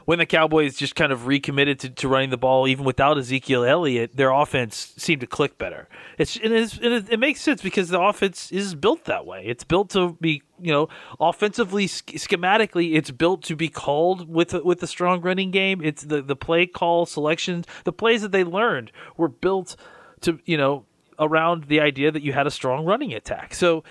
when 0.05 0.19
the 0.19 0.25
Cowboys 0.25 0.75
just 0.75 0.95
kind 0.95 1.11
of 1.11 1.27
recommitted 1.27 1.79
to, 1.79 1.89
to 1.89 2.07
running 2.07 2.29
the 2.29 2.37
ball, 2.37 2.67
even 2.67 2.85
without 2.85 3.17
Ezekiel 3.17 3.63
Elliott, 3.63 4.15
their 4.15 4.31
offense 4.31 4.93
seemed 4.97 5.21
to 5.21 5.27
click 5.27 5.57
better. 5.57 5.87
It's 6.17 6.35
it, 6.37 6.51
is, 6.51 6.79
it, 6.81 6.91
is- 6.91 7.09
it 7.09 7.19
makes 7.19 7.41
sense 7.41 7.61
because 7.61 7.89
the 7.89 7.99
offense 8.01 8.51
is 8.51 8.75
built 8.75 9.05
that 9.05 9.25
way. 9.25 9.43
It's 9.45 9.63
built 9.63 9.89
to 9.91 10.17
be 10.21 10.41
you 10.61 10.71
know 10.71 10.89
offensively 11.19 11.87
sch- 11.87 12.03
schematically, 12.15 12.95
it's 12.95 13.11
built 13.11 13.43
to 13.43 13.55
be 13.55 13.69
called 13.69 14.29
with 14.29 14.53
a, 14.53 14.63
with 14.63 14.81
a 14.83 14.87
strong 14.87 15.21
running 15.21 15.51
game. 15.51 15.81
It's 15.83 16.03
the 16.03 16.21
the 16.21 16.35
play 16.35 16.65
call 16.65 17.05
selections, 17.05 17.65
the 17.83 17.93
plays 17.93 18.21
that 18.21 18.31
they 18.31 18.43
learned 18.43 18.91
were 19.17 19.27
built 19.29 19.75
to 20.21 20.39
you 20.45 20.57
know 20.57 20.85
around 21.19 21.65
the 21.65 21.79
idea 21.79 22.11
that 22.11 22.21
you 22.21 22.33
had 22.33 22.45
a 22.47 22.51
strong 22.51 22.85
running 22.85 23.13
attack. 23.13 23.53
So 23.53 23.83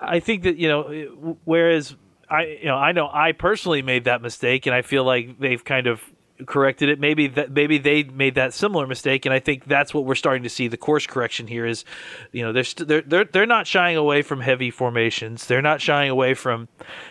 I 0.00 0.20
think 0.20 0.42
that 0.44 0.56
you 0.56 0.68
know, 0.68 1.36
whereas 1.44 1.94
I 2.30 2.58
you 2.60 2.66
know 2.66 2.76
I 2.76 2.92
know 2.92 3.08
I 3.12 3.32
personally 3.32 3.82
made 3.82 4.04
that 4.04 4.22
mistake, 4.22 4.66
and 4.66 4.74
I 4.74 4.82
feel 4.82 5.04
like 5.04 5.38
they've 5.38 5.64
kind 5.64 5.86
of 5.86 6.02
corrected 6.46 6.88
it. 6.88 6.98
Maybe 6.98 7.28
that 7.28 7.52
maybe 7.52 7.78
they 7.78 8.02
made 8.02 8.34
that 8.34 8.52
similar 8.52 8.86
mistake, 8.86 9.24
and 9.24 9.32
I 9.32 9.38
think 9.38 9.64
that's 9.66 9.94
what 9.94 10.04
we're 10.04 10.14
starting 10.14 10.42
to 10.42 10.48
see. 10.48 10.68
The 10.68 10.76
course 10.76 11.06
correction 11.06 11.46
here 11.46 11.64
is, 11.64 11.84
you 12.32 12.42
know, 12.42 12.52
they're 12.52 12.64
st- 12.64 12.88
they're 12.88 13.02
they're 13.02 13.24
they're 13.24 13.46
not 13.46 13.66
shying 13.66 13.96
away 13.96 14.22
from 14.22 14.40
heavy 14.40 14.70
formations. 14.70 15.46
They're 15.46 15.62
not 15.62 15.80
shying 15.80 16.10
away 16.10 16.34
from, 16.34 16.68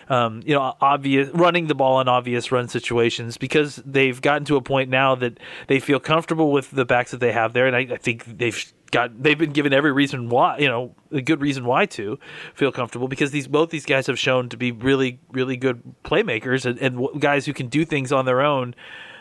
um, 0.08 0.42
you 0.44 0.54
know, 0.54 0.74
obvious 0.80 1.30
running 1.32 1.66
the 1.68 1.74
ball 1.74 2.00
in 2.00 2.08
obvious 2.08 2.52
run 2.52 2.68
situations 2.68 3.36
because 3.36 3.76
they've 3.76 4.20
gotten 4.20 4.44
to 4.46 4.56
a 4.56 4.62
point 4.62 4.90
now 4.90 5.14
that 5.16 5.38
they 5.68 5.80
feel 5.80 6.00
comfortable 6.00 6.52
with 6.52 6.70
the 6.70 6.84
backs 6.84 7.10
that 7.12 7.20
they 7.20 7.32
have 7.32 7.52
there, 7.52 7.66
and 7.66 7.74
I, 7.74 7.94
I 7.94 7.96
think 7.96 8.24
they've 8.38 8.72
got 8.94 9.22
they've 9.22 9.38
been 9.38 9.52
given 9.52 9.72
every 9.72 9.92
reason 9.92 10.28
why 10.28 10.56
you 10.58 10.68
know 10.68 10.94
a 11.10 11.20
good 11.20 11.40
reason 11.40 11.64
why 11.64 11.84
to 11.84 12.18
feel 12.54 12.70
comfortable 12.70 13.08
because 13.08 13.32
these 13.32 13.48
both 13.48 13.70
these 13.70 13.84
guys 13.84 14.06
have 14.06 14.18
shown 14.18 14.48
to 14.48 14.56
be 14.56 14.70
really 14.70 15.18
really 15.32 15.56
good 15.56 15.82
playmakers 16.04 16.64
and, 16.64 16.78
and 16.78 17.20
guys 17.20 17.44
who 17.44 17.52
can 17.52 17.66
do 17.66 17.84
things 17.84 18.12
on 18.12 18.24
their 18.24 18.40
own 18.40 18.74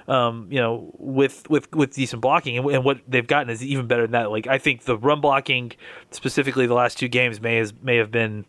um, 0.06 0.48
you 0.50 0.60
know, 0.60 0.92
with 0.98 1.50
with 1.50 1.74
with 1.74 1.94
decent 1.94 2.22
blocking, 2.22 2.58
and, 2.58 2.70
and 2.70 2.84
what 2.84 3.00
they've 3.08 3.26
gotten 3.26 3.50
is 3.50 3.64
even 3.64 3.88
better 3.88 4.02
than 4.02 4.12
that. 4.12 4.32
Like 4.32 4.48
I 4.48 4.58
think 4.58 4.84
the 4.84 4.98
run 4.98 5.22
blocking, 5.22 5.72
specifically 6.12 6.68
the 6.68 6.74
last 6.74 6.98
two 6.98 7.08
games, 7.08 7.40
may 7.40 7.56
has 7.56 7.74
may 7.82 7.96
have 7.96 8.12
been 8.12 8.46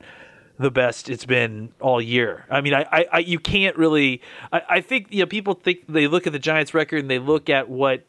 the 0.59 0.71
best 0.71 1.09
it's 1.09 1.25
been 1.25 1.73
all 1.81 2.01
year. 2.01 2.45
I 2.51 2.61
mean, 2.61 2.75
I, 2.75 2.87
I, 2.91 3.07
I 3.13 3.19
you 3.19 3.39
can't 3.39 3.77
really. 3.77 4.21
I, 4.53 4.63
I 4.69 4.81
think 4.81 5.09
you 5.11 5.21
know 5.21 5.27
people 5.27 5.55
think 5.55 5.85
they 5.89 6.09
look 6.09 6.27
at 6.27 6.33
the 6.33 6.39
Giants' 6.39 6.75
record 6.75 7.01
and 7.01 7.11
they 7.11 7.21
look 7.21 7.49
at 7.49 7.69
what 7.69 8.05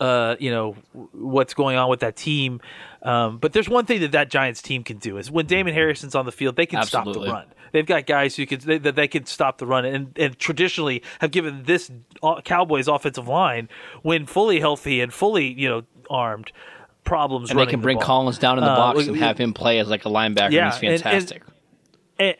uh, 0.00 0.36
you 0.38 0.50
know 0.50 0.76
what's 1.12 1.54
going 1.54 1.76
on 1.76 1.88
with 1.90 2.00
that 2.00 2.16
team. 2.16 2.60
Um, 3.02 3.38
but 3.38 3.52
there's 3.52 3.68
one 3.68 3.84
thing 3.84 4.00
that 4.00 4.12
that 4.12 4.30
Giants 4.30 4.62
team 4.62 4.84
can 4.84 4.98
do 4.98 5.18
is 5.18 5.30
when 5.30 5.46
Damon 5.46 5.74
Harrison's 5.74 6.14
on 6.14 6.24
the 6.26 6.32
field, 6.32 6.56
they 6.56 6.66
can 6.66 6.82
stop 6.84 7.04
the 7.04 7.20
run. 7.20 7.46
They've 7.72 7.86
got 7.86 8.06
guys 8.06 8.36
who 8.36 8.46
can 8.46 8.60
they, 8.60 8.78
that 8.78 8.96
they 8.96 9.08
can 9.08 9.24
stop 9.26 9.58
the 9.58 9.66
run, 9.66 9.84
and, 9.84 10.16
and 10.18 10.38
traditionally 10.38 11.02
have 11.20 11.30
given 11.30 11.62
this 11.64 11.90
uh, 12.22 12.40
Cowboys 12.42 12.86
offensive 12.86 13.26
line, 13.26 13.68
when 14.02 14.26
fully 14.26 14.60
healthy 14.60 15.00
and 15.00 15.12
fully 15.12 15.52
you 15.52 15.68
know 15.68 15.82
armed, 16.10 16.52
problems. 17.04 17.50
and 17.50 17.58
they 17.58 17.66
can 17.66 17.80
the 17.80 17.84
bring 17.84 17.96
ball. 17.96 18.06
Collins 18.06 18.38
down 18.38 18.58
in 18.58 18.64
the 18.64 18.70
Uh, 18.70 18.76
box 18.76 19.06
and 19.06 19.16
have 19.16 19.38
him 19.38 19.54
play 19.54 19.78
as 19.78 19.88
like 19.88 20.04
a 20.04 20.08
linebacker. 20.10 20.52
Yeah, 20.52 20.70
he's 20.70 21.00
fantastic. 21.02 21.42
and, 22.18 22.28
and 22.28 22.36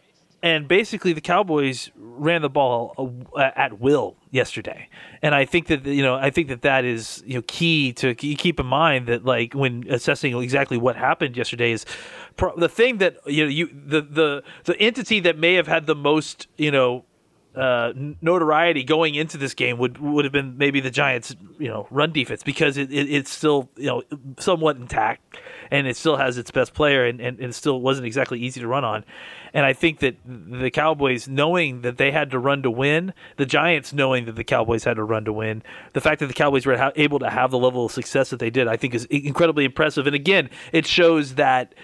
basically 0.68 1.12
the 1.12 1.20
Cowboys 1.20 1.90
ran 1.96 2.42
the 2.42 2.50
ball 2.50 2.94
uh, 3.37 3.50
at 3.56 3.80
will 3.80 4.16
yesterday, 4.30 4.88
and 5.22 5.34
I 5.34 5.44
think 5.44 5.68
that 5.68 5.87
you 5.87 6.02
know 6.02 6.16
I 6.16 6.30
think 6.30 6.49
that 6.49 6.62
that 6.62 6.84
is 6.84 7.22
you 7.25 7.34
know 7.34 7.42
key 7.46 7.92
to 7.94 8.14
keep 8.14 8.58
in 8.58 8.66
mind 8.66 9.06
that 9.06 9.25
like 9.25 9.54
when 9.54 9.84
assessing 9.88 10.37
exactly 10.42 10.76
what 10.76 10.96
happened 10.96 11.37
yesterday 11.37 11.72
is 11.72 11.87
pro- 12.37 12.56
the 12.56 12.68
thing 12.68 12.99
that 12.99 13.16
you 13.26 13.44
know 13.44 13.50
you 13.50 13.68
the 13.68 14.02
the 14.02 14.42
the 14.64 14.78
entity 14.80 15.20
that 15.20 15.38
may 15.38 15.54
have 15.54 15.68
had 15.68 15.87
the 15.87 15.94
most 15.94 16.49
you 16.56 16.70
know 16.70 17.04
uh, 17.54 17.92
notoriety 18.21 18.82
going 18.82 19.14
into 19.14 19.37
this 19.37 19.54
game 19.54 19.78
would 19.78 19.99
would 19.99 20.25
have 20.25 20.32
been 20.32 20.56
maybe 20.56 20.80
the 20.80 20.90
Giants, 20.90 21.35
you 21.59 21.68
know, 21.68 21.87
run 21.90 22.12
defense 22.12 22.42
because 22.42 22.76
it, 22.76 22.90
it 22.92 23.11
it's 23.11 23.30
still 23.30 23.68
you 23.76 23.87
know 23.87 24.02
somewhat 24.38 24.76
intact 24.76 25.37
and 25.71 25.87
it 25.87 25.97
still 25.97 26.16
has 26.16 26.37
its 26.37 26.50
best 26.50 26.75
player 26.75 27.04
and, 27.04 27.21
and, 27.21 27.40
and 27.40 27.54
still 27.54 27.80
wasn't 27.80 28.06
exactly 28.06 28.38
easy 28.38 28.61
to 28.61 28.66
run 28.66 28.85
on. 28.85 29.04
And 29.54 29.64
I 29.66 29.73
think 29.73 30.00
that 30.00 30.16
the 30.25 30.71
Cowboys 30.71 31.28
knowing 31.28 31.80
that 31.80 31.97
they 31.97 32.11
had 32.11 32.30
to 32.30 32.38
run 32.38 32.62
to 32.62 32.71
win, 32.71 33.14
the 33.37 33.47
Giants 33.47 33.92
knowing 33.92 34.26
that 34.26 34.37
the 34.37 34.44
Cowboys 34.44 34.85
had 34.85 34.97
to 34.97 35.04
run 35.04 35.25
to 35.25 35.32
win, 35.32 35.62
the 35.94 36.00
fact 36.00 36.21
that 36.21 36.26
the 36.26 36.35
Cowboys 36.35 36.66
were 36.66 36.76
ha- 36.76 36.92
able 36.97 37.18
to 37.18 37.30
have 37.30 37.50
the 37.50 37.59
level 37.59 37.87
of 37.87 37.92
success 37.92 38.30
that 38.30 38.38
they 38.38 38.50
did, 38.50 38.68
I 38.68 38.76
think 38.76 38.94
is 38.94 39.06
incredibly 39.06 39.64
impressive. 39.64 40.06
And 40.06 40.14
again, 40.14 40.50
it 40.73 40.87
shows 40.87 41.35
that 41.35 41.75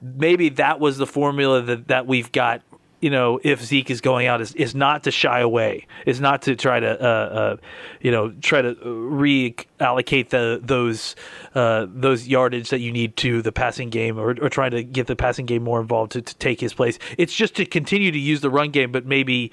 maybe 0.00 0.48
that 0.50 0.80
was 0.80 0.98
the 0.98 1.06
formula 1.06 1.62
that, 1.62 1.88
that 1.88 2.06
we've 2.06 2.30
got 2.32 2.62
you 3.02 3.10
know, 3.10 3.40
if 3.42 3.60
Zeke 3.62 3.90
is 3.90 4.00
going 4.00 4.28
out, 4.28 4.40
is, 4.40 4.54
is 4.54 4.76
not 4.76 5.02
to 5.02 5.10
shy 5.10 5.40
away, 5.40 5.88
is 6.06 6.20
not 6.20 6.42
to 6.42 6.54
try 6.54 6.78
to, 6.78 7.02
uh, 7.02 7.04
uh, 7.04 7.56
you 8.00 8.12
know, 8.12 8.32
try 8.40 8.62
to 8.62 8.74
reallocate 8.76 10.28
the 10.28 10.60
those 10.62 11.16
uh, 11.56 11.86
those 11.88 12.28
yardage 12.28 12.70
that 12.70 12.78
you 12.78 12.92
need 12.92 13.16
to 13.16 13.42
the 13.42 13.50
passing 13.50 13.90
game, 13.90 14.18
or, 14.18 14.30
or 14.40 14.48
try 14.48 14.68
to 14.68 14.84
get 14.84 15.08
the 15.08 15.16
passing 15.16 15.46
game 15.46 15.64
more 15.64 15.80
involved 15.80 16.12
to, 16.12 16.22
to 16.22 16.34
take 16.36 16.60
his 16.60 16.72
place. 16.72 16.96
It's 17.18 17.34
just 17.34 17.56
to 17.56 17.66
continue 17.66 18.12
to 18.12 18.18
use 18.18 18.40
the 18.40 18.50
run 18.50 18.70
game, 18.70 18.92
but 18.92 19.04
maybe 19.04 19.50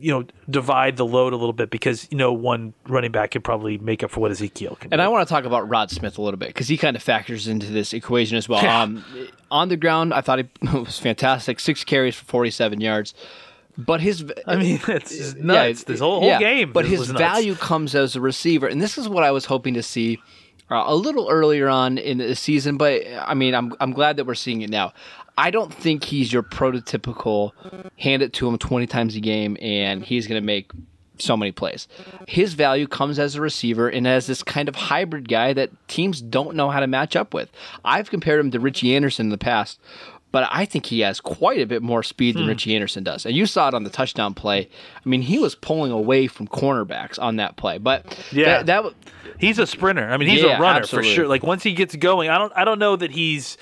you 0.00 0.10
know 0.12 0.24
divide 0.48 0.96
the 0.96 1.06
load 1.06 1.32
a 1.32 1.36
little 1.36 1.52
bit 1.52 1.70
because 1.70 2.08
you 2.10 2.16
know 2.16 2.32
one 2.32 2.74
running 2.88 3.12
back 3.12 3.32
could 3.32 3.44
probably 3.44 3.78
make 3.78 4.02
up 4.02 4.10
for 4.10 4.20
what 4.20 4.30
Ezekiel 4.30 4.76
can. 4.76 4.92
And 4.92 4.98
do. 5.00 5.04
I 5.04 5.08
want 5.08 5.26
to 5.26 5.32
talk 5.32 5.44
about 5.44 5.68
Rod 5.68 5.90
Smith 5.90 6.18
a 6.18 6.22
little 6.22 6.38
bit 6.38 6.48
because 6.48 6.68
he 6.68 6.76
kind 6.76 6.96
of 6.96 7.02
factors 7.02 7.46
into 7.48 7.66
this 7.66 7.92
equation 7.92 8.36
as 8.36 8.48
well. 8.48 8.62
Yeah. 8.62 8.82
Um, 8.82 9.04
on 9.50 9.68
the 9.68 9.76
ground, 9.76 10.14
I 10.14 10.20
thought 10.20 10.38
he 10.40 10.48
was 10.78 10.98
fantastic. 10.98 11.60
Six 11.60 11.84
carries 11.84 12.16
for 12.16 12.24
47 12.24 12.80
yards. 12.80 13.14
But 13.78 14.00
his, 14.00 14.24
I 14.46 14.56
mean, 14.56 14.80
it's 14.88 15.16
just 15.16 15.36
nuts. 15.36 15.84
This 15.84 16.00
whole- 16.00 16.20
whole 16.20 16.38
game 16.38 16.72
But 16.72 16.84
his 16.86 17.10
value 17.10 17.54
comes 17.54 17.94
as 17.94 18.16
a 18.16 18.20
receiver, 18.20 18.66
and 18.66 18.82
this 18.82 18.98
is 18.98 19.08
what 19.08 19.24
I 19.24 19.30
was 19.30 19.46
hoping 19.46 19.74
to 19.74 19.82
see 19.82 20.18
uh, 20.70 20.84
a 20.86 20.94
little 20.94 21.28
earlier 21.30 21.68
on 21.68 21.96
in 21.96 22.18
the 22.18 22.34
season. 22.36 22.76
But 22.76 23.02
I 23.26 23.34
mean, 23.34 23.54
I'm 23.54 23.72
I'm 23.80 23.92
glad 23.92 24.16
that 24.16 24.26
we're 24.26 24.34
seeing 24.34 24.60
it 24.62 24.70
now. 24.70 24.92
I 25.46 25.50
don't 25.50 25.72
think 25.72 26.04
he's 26.04 26.32
your 26.32 26.42
prototypical 26.42 27.52
hand 27.98 28.22
it 28.22 28.32
to 28.34 28.48
him 28.48 28.58
20 28.58 28.86
times 28.86 29.16
a 29.16 29.20
game 29.20 29.56
and 29.60 30.04
he's 30.04 30.26
going 30.26 30.40
to 30.40 30.44
make 30.46 30.70
so 31.18 31.36
many 31.36 31.52
plays. 31.52 31.86
His 32.26 32.54
value 32.54 32.86
comes 32.86 33.18
as 33.18 33.34
a 33.36 33.40
receiver 33.40 33.88
and 33.88 34.06
as 34.06 34.26
this 34.26 34.42
kind 34.42 34.68
of 34.68 34.74
hybrid 34.76 35.28
guy 35.28 35.52
that 35.52 35.70
teams 35.88 36.20
don't 36.22 36.56
know 36.56 36.70
how 36.70 36.80
to 36.80 36.86
match 36.86 37.14
up 37.16 37.34
with. 37.34 37.50
I've 37.84 38.10
compared 38.10 38.40
him 38.40 38.50
to 38.52 38.60
Richie 38.60 38.94
Anderson 38.96 39.26
in 39.26 39.30
the 39.30 39.38
past, 39.38 39.78
but 40.32 40.48
I 40.50 40.64
think 40.64 40.86
he 40.86 41.00
has 41.00 41.20
quite 41.20 41.60
a 41.60 41.66
bit 41.66 41.82
more 41.82 42.02
speed 42.02 42.34
Hmm. 42.34 42.40
than 42.40 42.48
Richie 42.48 42.74
Anderson 42.74 43.02
does. 43.04 43.26
And 43.26 43.34
you 43.36 43.46
saw 43.46 43.68
it 43.68 43.74
on 43.74 43.84
the 43.84 43.90
touchdown 43.90 44.32
play. 44.34 44.68
I 45.04 45.08
mean, 45.08 45.22
he 45.22 45.38
was 45.38 45.54
pulling 45.54 45.90
away 45.92 46.26
from 46.26 46.48
cornerbacks 46.48 47.18
on 47.20 47.36
that 47.36 47.56
play. 47.56 47.78
But 47.78 48.06
Yeah. 48.32 48.62
that, 48.62 48.66
that 48.84 48.92
He's 49.38 49.58
a 49.58 49.66
sprinter. 49.66 50.08
I 50.10 50.16
mean, 50.18 50.28
he's 50.28 50.42
Yeah, 50.42 50.58
a 50.58 50.60
runner 50.60 50.80
absolutely. 50.80 51.10
for 51.10 51.14
sure. 51.14 51.28
Like 51.28 51.42
once 51.42 51.62
he 51.62 51.72
gets 51.72 51.96
going, 51.96 52.28
I 52.30 52.36
don't 52.38 52.52
I 52.56 52.64
don't 52.64 52.78
know 52.78 52.94
that 52.96 53.10
he's 53.10 53.56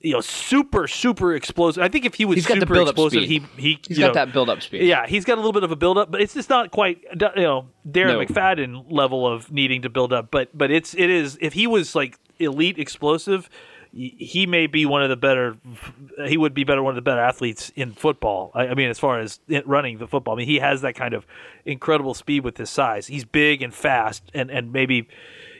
you 0.00 0.14
know 0.14 0.20
super 0.20 0.88
super 0.88 1.34
explosive. 1.34 1.82
I 1.82 1.88
think 1.88 2.04
if 2.04 2.14
he 2.14 2.24
was 2.24 2.36
He's 2.36 2.46
got 2.46 2.54
the 2.54 2.60
super 2.60 2.82
explosive, 2.82 3.22
speed. 3.24 3.42
he 3.56 3.62
he 3.62 3.78
he's 3.86 3.98
you 3.98 4.04
got 4.04 4.08
know, 4.08 4.14
that 4.14 4.32
build 4.32 4.48
up 4.48 4.62
speed. 4.62 4.82
Yeah, 4.82 5.06
he's 5.06 5.24
got 5.24 5.34
a 5.34 5.40
little 5.40 5.52
bit 5.52 5.62
of 5.62 5.70
a 5.70 5.76
build 5.76 5.98
up, 5.98 6.10
but 6.10 6.20
it's 6.20 6.34
just 6.34 6.48
not 6.48 6.70
quite 6.70 7.02
you 7.12 7.42
know 7.42 7.68
Darren 7.86 8.18
No. 8.18 8.24
McFadden 8.24 8.90
level 8.90 9.26
of 9.26 9.52
needing 9.52 9.82
to 9.82 9.90
build 9.90 10.12
up. 10.12 10.30
But 10.30 10.56
but 10.56 10.70
it's 10.70 10.94
it 10.94 11.10
is 11.10 11.38
if 11.40 11.52
he 11.52 11.66
was 11.66 11.94
like 11.94 12.18
elite 12.38 12.78
explosive. 12.78 13.48
He 13.92 14.46
may 14.46 14.68
be 14.68 14.86
one 14.86 15.02
of 15.02 15.08
the 15.08 15.16
better. 15.16 15.56
He 16.28 16.36
would 16.36 16.54
be 16.54 16.62
better 16.62 16.80
one 16.80 16.92
of 16.92 16.94
the 16.94 17.02
better 17.02 17.20
athletes 17.20 17.72
in 17.74 17.90
football. 17.90 18.52
I, 18.54 18.68
I 18.68 18.74
mean, 18.76 18.88
as 18.88 19.00
far 19.00 19.18
as 19.18 19.40
running 19.66 19.98
the 19.98 20.06
football, 20.06 20.34
I 20.34 20.36
mean, 20.36 20.46
he 20.46 20.60
has 20.60 20.82
that 20.82 20.94
kind 20.94 21.12
of 21.12 21.26
incredible 21.64 22.14
speed 22.14 22.44
with 22.44 22.56
his 22.56 22.70
size. 22.70 23.08
He's 23.08 23.24
big 23.24 23.62
and 23.62 23.74
fast, 23.74 24.22
and 24.32 24.48
and 24.48 24.72
maybe, 24.72 25.08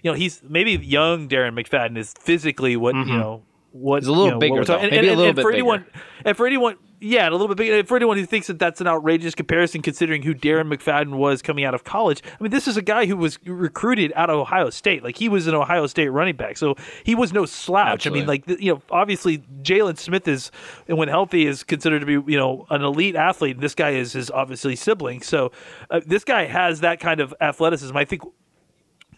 you 0.05 0.13
know, 0.13 0.15
he's 0.15 0.45
maybe 0.49 0.75
young 0.75 1.29
Darren 1.29 1.61
McFadden 1.61 1.99
is 1.99 2.15
physically 2.21 2.77
what 2.77 2.95
you 2.95 3.01
mm-hmm. 3.03 3.19
know 3.19 3.43
what 3.73 4.03
Mm-hmm. 4.03 4.11
A 4.11 4.13
little 4.13 4.25
you 4.27 4.31
know, 4.33 4.39
bigger, 4.39 4.65
talking- 4.65 4.91
though. 4.91 4.97
Maybe 4.97 5.09
a 5.09 5.15
little 5.17 5.33
bit 5.33 5.43
for 5.43 5.51
bigger. 5.53 5.57
anyone 5.57 5.87
and 6.25 6.37
for 6.37 6.47
anyone, 6.47 6.77
yeah, 7.03 7.27
a 7.27 7.31
little 7.31 7.49
bit 7.49 7.57
bigger. 7.57 7.79
And 7.79 7.89
for 7.89 7.97
anyone 7.97 8.19
who 8.19 8.27
thinks 8.27 8.49
that 8.49 8.59
that's 8.59 8.81
an 8.83 8.87
outrageous 8.87 9.35
comparison, 9.35 9.81
considering 9.81 10.21
who 10.23 10.35
Darren 10.35 10.71
McFadden 10.71 11.13
was 11.17 11.41
coming 11.41 11.65
out 11.65 11.73
of 11.75 11.83
college, 11.83 12.23
I 12.39 12.43
mean, 12.43 12.51
this 12.51 12.69
is 12.69 12.77
a 12.77 12.83
guy 12.83 13.07
who 13.07 13.17
was 13.17 13.39
recruited 13.47 14.13
out 14.17 14.29
of 14.29 14.37
Ohio 14.39 14.69
State. 14.69 15.03
Like 15.03 15.17
he 15.17 15.27
was 15.29 15.47
an 15.47 15.55
Ohio 15.55 15.87
State 15.87 16.09
running 16.09 16.37
back, 16.37 16.59
so 16.59 16.75
he 17.05 17.15
was 17.15 17.33
no 17.33 17.47
slouch. 17.47 18.07
I 18.07 18.11
mean, 18.11 18.27
like 18.27 18.47
you 18.47 18.75
know, 18.75 18.83
obviously 18.91 19.39
Jaylon 19.63 19.97
Smith 19.99 20.29
is, 20.29 20.51
and 20.89 20.99
when 20.99 21.09
healthy, 21.09 21.47
is 21.47 21.63
considered 21.63 22.01
to 22.01 22.07
be 22.07 22.33
you 22.33 22.39
know 22.39 22.67
an 22.69 22.83
elite 22.83 23.17
athlete. 23.17 23.57
And 23.57 23.63
this 23.63 23.75
guy 23.75 23.91
is 23.91 24.13
his 24.13 24.31
obviously 24.31 24.77
sibling, 24.77 25.23
so 25.23 25.53
uh, 25.91 26.01
this 26.05 26.25
guy 26.25 26.45
has 26.45 26.81
that 26.81 27.01
kind 27.01 27.21
of 27.21 27.33
athleticism. 27.41 27.97
I 27.97 28.05
think 28.05 28.23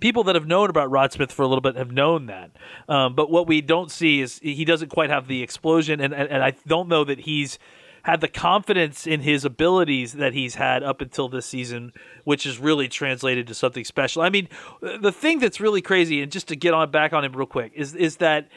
people 0.03 0.25
that 0.25 0.35
have 0.35 0.47
known 0.47 0.69
about 0.69 0.91
Rod 0.91 1.13
Smith 1.13 1.31
for 1.31 1.43
a 1.43 1.47
little 1.47 1.63
bit 1.63 1.77
have 1.77 1.93
known 1.93 2.27
that. 2.27 2.51
Um, 2.89 3.15
but 3.15 3.31
what 3.31 3.47
we 3.47 3.61
don't 3.61 3.91
see 3.91 4.21
is 4.21 4.41
he 4.41 4.65
doesn't 4.65 4.89
quite 4.89 5.11
have 5.11 5.29
the 5.29 5.43
explosion, 5.43 6.01
and, 6.01 6.13
and, 6.13 6.29
and 6.29 6.43
I 6.43 6.55
don't 6.67 6.89
know 6.89 7.05
that 7.05 7.21
he's 7.21 7.59
had 8.03 8.21
the 8.21 8.27
confidence 8.27 9.07
in 9.07 9.21
his 9.21 9.45
abilities 9.45 10.15
that 10.15 10.35
he's 10.35 10.57
had 10.57 10.83
up 10.83 11.01
until 11.01 11.29
this 11.29 11.47
season, 11.47 11.93
which 12.25 12.45
is 12.45 12.59
really 12.59 12.89
translated 12.89 13.47
to 13.47 13.55
something 13.55 13.85
special. 13.85 14.23
I 14.23 14.29
mean, 14.29 14.49
the 14.81 15.13
thing 15.13 15.39
that's 15.39 15.61
really 15.61 15.81
crazy, 15.81 16.21
and 16.21 16.33
just 16.33 16.49
to 16.49 16.57
get 16.57 16.75
on 16.75 16.91
back 16.91 17.13
on 17.13 17.25
him 17.25 17.33
real 17.33 17.47
quick, 17.47 17.71
is 17.77 17.95
is 17.95 18.17
that 18.17 18.49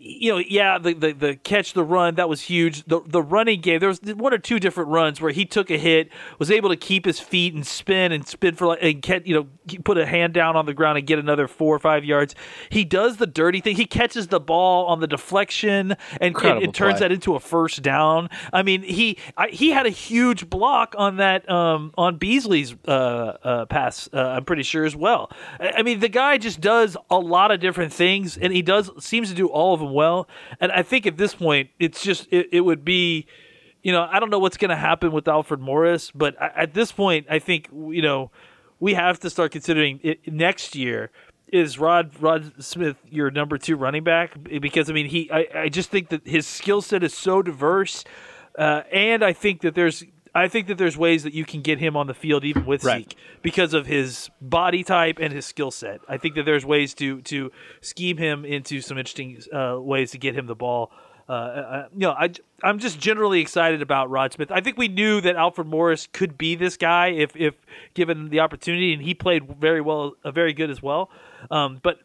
you 0.00 0.32
know, 0.32 0.38
yeah, 0.38 0.78
the, 0.78 0.94
the 0.94 1.12
the 1.12 1.36
catch, 1.36 1.72
the 1.72 1.82
run, 1.82 2.14
that 2.14 2.28
was 2.28 2.42
huge. 2.42 2.84
The 2.84 3.00
the 3.04 3.20
running 3.20 3.60
game, 3.60 3.80
there 3.80 3.88
was 3.88 4.00
one 4.00 4.32
or 4.32 4.38
two 4.38 4.60
different 4.60 4.90
runs 4.90 5.20
where 5.20 5.32
he 5.32 5.44
took 5.44 5.72
a 5.72 5.76
hit, 5.76 6.08
was 6.38 6.52
able 6.52 6.68
to 6.68 6.76
keep 6.76 7.04
his 7.04 7.18
feet 7.18 7.52
and 7.52 7.66
spin 7.66 8.12
and 8.12 8.26
spin 8.26 8.54
for 8.54 8.68
like, 8.68 8.78
and 8.80 9.02
get, 9.02 9.26
you 9.26 9.34
know, 9.34 9.78
put 9.84 9.98
a 9.98 10.06
hand 10.06 10.34
down 10.34 10.54
on 10.54 10.66
the 10.66 10.72
ground 10.72 10.98
and 10.98 11.06
get 11.06 11.18
another 11.18 11.48
four 11.48 11.74
or 11.74 11.80
five 11.80 12.04
yards. 12.04 12.36
He 12.70 12.84
does 12.84 13.16
the 13.16 13.26
dirty 13.26 13.60
thing. 13.60 13.74
He 13.74 13.86
catches 13.86 14.28
the 14.28 14.38
ball 14.38 14.86
on 14.86 15.00
the 15.00 15.08
deflection 15.08 15.96
and, 16.20 16.36
and 16.36 16.72
turns 16.72 16.94
play. 16.94 17.00
that 17.00 17.10
into 17.10 17.34
a 17.34 17.40
first 17.40 17.82
down. 17.82 18.28
I 18.52 18.62
mean, 18.62 18.82
he 18.84 19.18
I, 19.36 19.48
he 19.48 19.70
had 19.70 19.86
a 19.86 19.90
huge 19.90 20.48
block 20.48 20.94
on 20.96 21.16
that 21.16 21.50
um, 21.50 21.92
on 21.98 22.18
Beasley's 22.18 22.76
uh, 22.86 22.90
uh, 22.90 23.66
pass. 23.66 24.08
Uh, 24.12 24.20
I'm 24.20 24.44
pretty 24.44 24.62
sure 24.62 24.84
as 24.84 24.94
well. 24.94 25.32
I, 25.58 25.72
I 25.78 25.82
mean, 25.82 25.98
the 25.98 26.08
guy 26.08 26.38
just 26.38 26.60
does 26.60 26.96
a 27.10 27.18
lot 27.18 27.50
of 27.50 27.58
different 27.58 27.92
things, 27.92 28.38
and 28.38 28.52
he 28.52 28.62
does 28.62 28.92
seems 29.04 29.28
to 29.30 29.34
do 29.34 29.48
all 29.48 29.74
of 29.74 29.80
them 29.80 29.87
well. 29.92 30.28
And 30.60 30.72
I 30.72 30.82
think 30.82 31.06
at 31.06 31.16
this 31.16 31.34
point, 31.34 31.70
it's 31.78 32.02
just 32.02 32.26
it, 32.30 32.48
it 32.52 32.60
would 32.62 32.84
be. 32.84 33.26
You 33.80 33.92
know, 33.92 34.08
I 34.10 34.18
don't 34.18 34.28
know 34.28 34.40
what's 34.40 34.56
going 34.56 34.70
to 34.70 34.76
happen 34.76 35.12
with 35.12 35.28
Alfred 35.28 35.60
Morris, 35.60 36.10
but 36.10 36.40
I- 36.42 36.50
at 36.62 36.74
this 36.74 36.90
point, 36.90 37.26
I 37.30 37.38
think 37.38 37.68
you 37.72 38.02
know 38.02 38.30
we 38.80 38.94
have 38.94 39.20
to 39.20 39.30
start 39.30 39.52
considering 39.52 40.00
it 40.02 40.30
next 40.32 40.74
year 40.74 41.10
is 41.52 41.78
Rod 41.78 42.10
Rod 42.20 42.52
Smith 42.62 42.96
your 43.08 43.30
number 43.30 43.56
two 43.56 43.76
running 43.76 44.02
back 44.04 44.36
because 44.60 44.90
I 44.90 44.92
mean 44.92 45.06
he 45.06 45.30
I, 45.30 45.46
I 45.54 45.68
just 45.68 45.90
think 45.90 46.08
that 46.10 46.26
his 46.26 46.46
skill 46.46 46.82
set 46.82 47.02
is 47.04 47.14
so 47.14 47.40
diverse, 47.40 48.04
uh, 48.58 48.82
and 48.92 49.24
I 49.24 49.32
think 49.32 49.62
that 49.62 49.74
there's 49.76 50.04
I 50.38 50.48
think 50.48 50.66
that 50.68 50.78
there's 50.78 50.96
ways 50.96 51.22
that 51.24 51.34
you 51.34 51.44
can 51.44 51.62
get 51.62 51.78
him 51.78 51.96
on 51.96 52.06
the 52.06 52.14
field 52.14 52.44
even 52.44 52.64
with 52.64 52.84
Right. 52.84 53.08
Zeke 53.10 53.18
because 53.42 53.74
of 53.74 53.86
his 53.86 54.30
body 54.40 54.84
type 54.84 55.18
and 55.20 55.32
his 55.32 55.46
skill 55.46 55.70
set. 55.70 56.00
I 56.08 56.16
think 56.16 56.34
that 56.36 56.44
there's 56.44 56.64
ways 56.64 56.94
to 56.94 57.20
to 57.22 57.50
scheme 57.80 58.16
him 58.16 58.44
into 58.44 58.80
some 58.80 58.98
interesting 58.98 59.42
uh, 59.52 59.76
ways 59.78 60.12
to 60.12 60.18
get 60.18 60.34
him 60.34 60.46
the 60.46 60.54
ball. 60.54 60.90
uh, 61.28 61.32
uh, 61.32 61.88
you 61.92 62.00
know, 62.00 62.12
I 62.12 62.30
I'm 62.62 62.78
just 62.78 62.98
generally 62.98 63.40
excited 63.40 63.82
about 63.82 64.10
Rod 64.10 64.32
Smith. 64.32 64.50
I 64.50 64.60
think 64.60 64.78
we 64.78 64.88
knew 64.88 65.20
that 65.20 65.36
Alfred 65.36 65.66
Morris 65.66 66.08
could 66.12 66.38
be 66.38 66.54
this 66.54 66.76
guy 66.76 67.08
if 67.08 67.34
if 67.36 67.54
given 67.94 68.30
the 68.30 68.40
opportunity, 68.40 68.92
and 68.92 69.02
he 69.02 69.14
played 69.14 69.42
very 69.58 69.80
well, 69.80 70.14
uh, 70.24 70.30
very 70.30 70.52
good 70.52 70.70
as 70.70 70.82
well. 70.82 71.10
Um, 71.50 71.80
but 71.82 71.98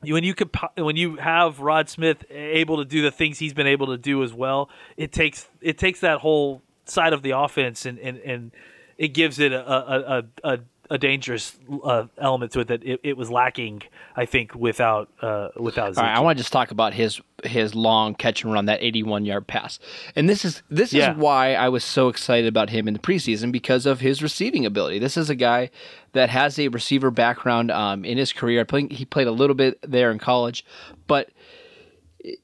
when 0.00 0.24
you 0.24 0.34
could 0.34 0.50
when 0.76 0.96
you 0.96 1.16
have 1.16 1.60
Rod 1.60 1.88
Smith 1.88 2.24
able 2.30 2.78
to 2.78 2.84
do 2.84 3.02
the 3.02 3.10
things 3.10 3.38
he's 3.38 3.54
been 3.54 3.66
able 3.66 3.88
to 3.88 3.98
do 3.98 4.22
as 4.22 4.32
well, 4.32 4.70
it 4.96 5.12
takes 5.12 5.48
it 5.60 5.78
takes 5.78 6.00
that 6.00 6.18
whole 6.18 6.62
side 6.88 7.12
of 7.12 7.22
the 7.22 7.30
offense 7.30 7.86
and 7.86 7.98
and, 7.98 8.18
and 8.18 8.50
it 8.96 9.08
gives 9.08 9.38
it 9.38 9.52
a 9.52 9.70
a, 9.70 10.18
a, 10.18 10.24
a 10.44 10.58
a 10.90 10.98
dangerous 10.98 11.58
uh, 11.84 12.06
element 12.16 12.52
to 12.52 12.60
it 12.60 12.68
that 12.68 12.82
it, 12.82 13.00
it, 13.02 13.16
was 13.16 13.30
lacking. 13.30 13.82
I 14.16 14.24
think 14.24 14.54
without 14.54 15.10
uh, 15.20 15.48
without. 15.56 15.96
All 15.96 16.04
right, 16.04 16.16
I 16.16 16.20
want 16.20 16.38
to 16.38 16.42
just 16.42 16.52
talk 16.52 16.70
about 16.70 16.94
his 16.94 17.20
his 17.44 17.74
long 17.74 18.14
catch 18.14 18.42
and 18.42 18.52
run, 18.52 18.66
that 18.66 18.82
81 18.82 19.24
yard 19.24 19.46
pass, 19.46 19.78
and 20.16 20.28
this 20.28 20.44
is 20.44 20.62
this 20.70 20.92
yeah. 20.92 21.12
is 21.12 21.18
why 21.18 21.54
I 21.54 21.68
was 21.68 21.84
so 21.84 22.08
excited 22.08 22.48
about 22.48 22.70
him 22.70 22.88
in 22.88 22.94
the 22.94 23.00
preseason 23.00 23.52
because 23.52 23.86
of 23.86 24.00
his 24.00 24.22
receiving 24.22 24.64
ability. 24.64 24.98
This 24.98 25.16
is 25.16 25.30
a 25.30 25.34
guy 25.34 25.70
that 26.12 26.30
has 26.30 26.58
a 26.58 26.68
receiver 26.68 27.10
background 27.10 27.70
um, 27.70 28.04
in 28.04 28.18
his 28.18 28.32
career. 28.32 28.66
He 28.90 29.04
played 29.04 29.26
a 29.26 29.32
little 29.32 29.54
bit 29.54 29.78
there 29.82 30.10
in 30.10 30.18
college, 30.18 30.64
but 31.06 31.30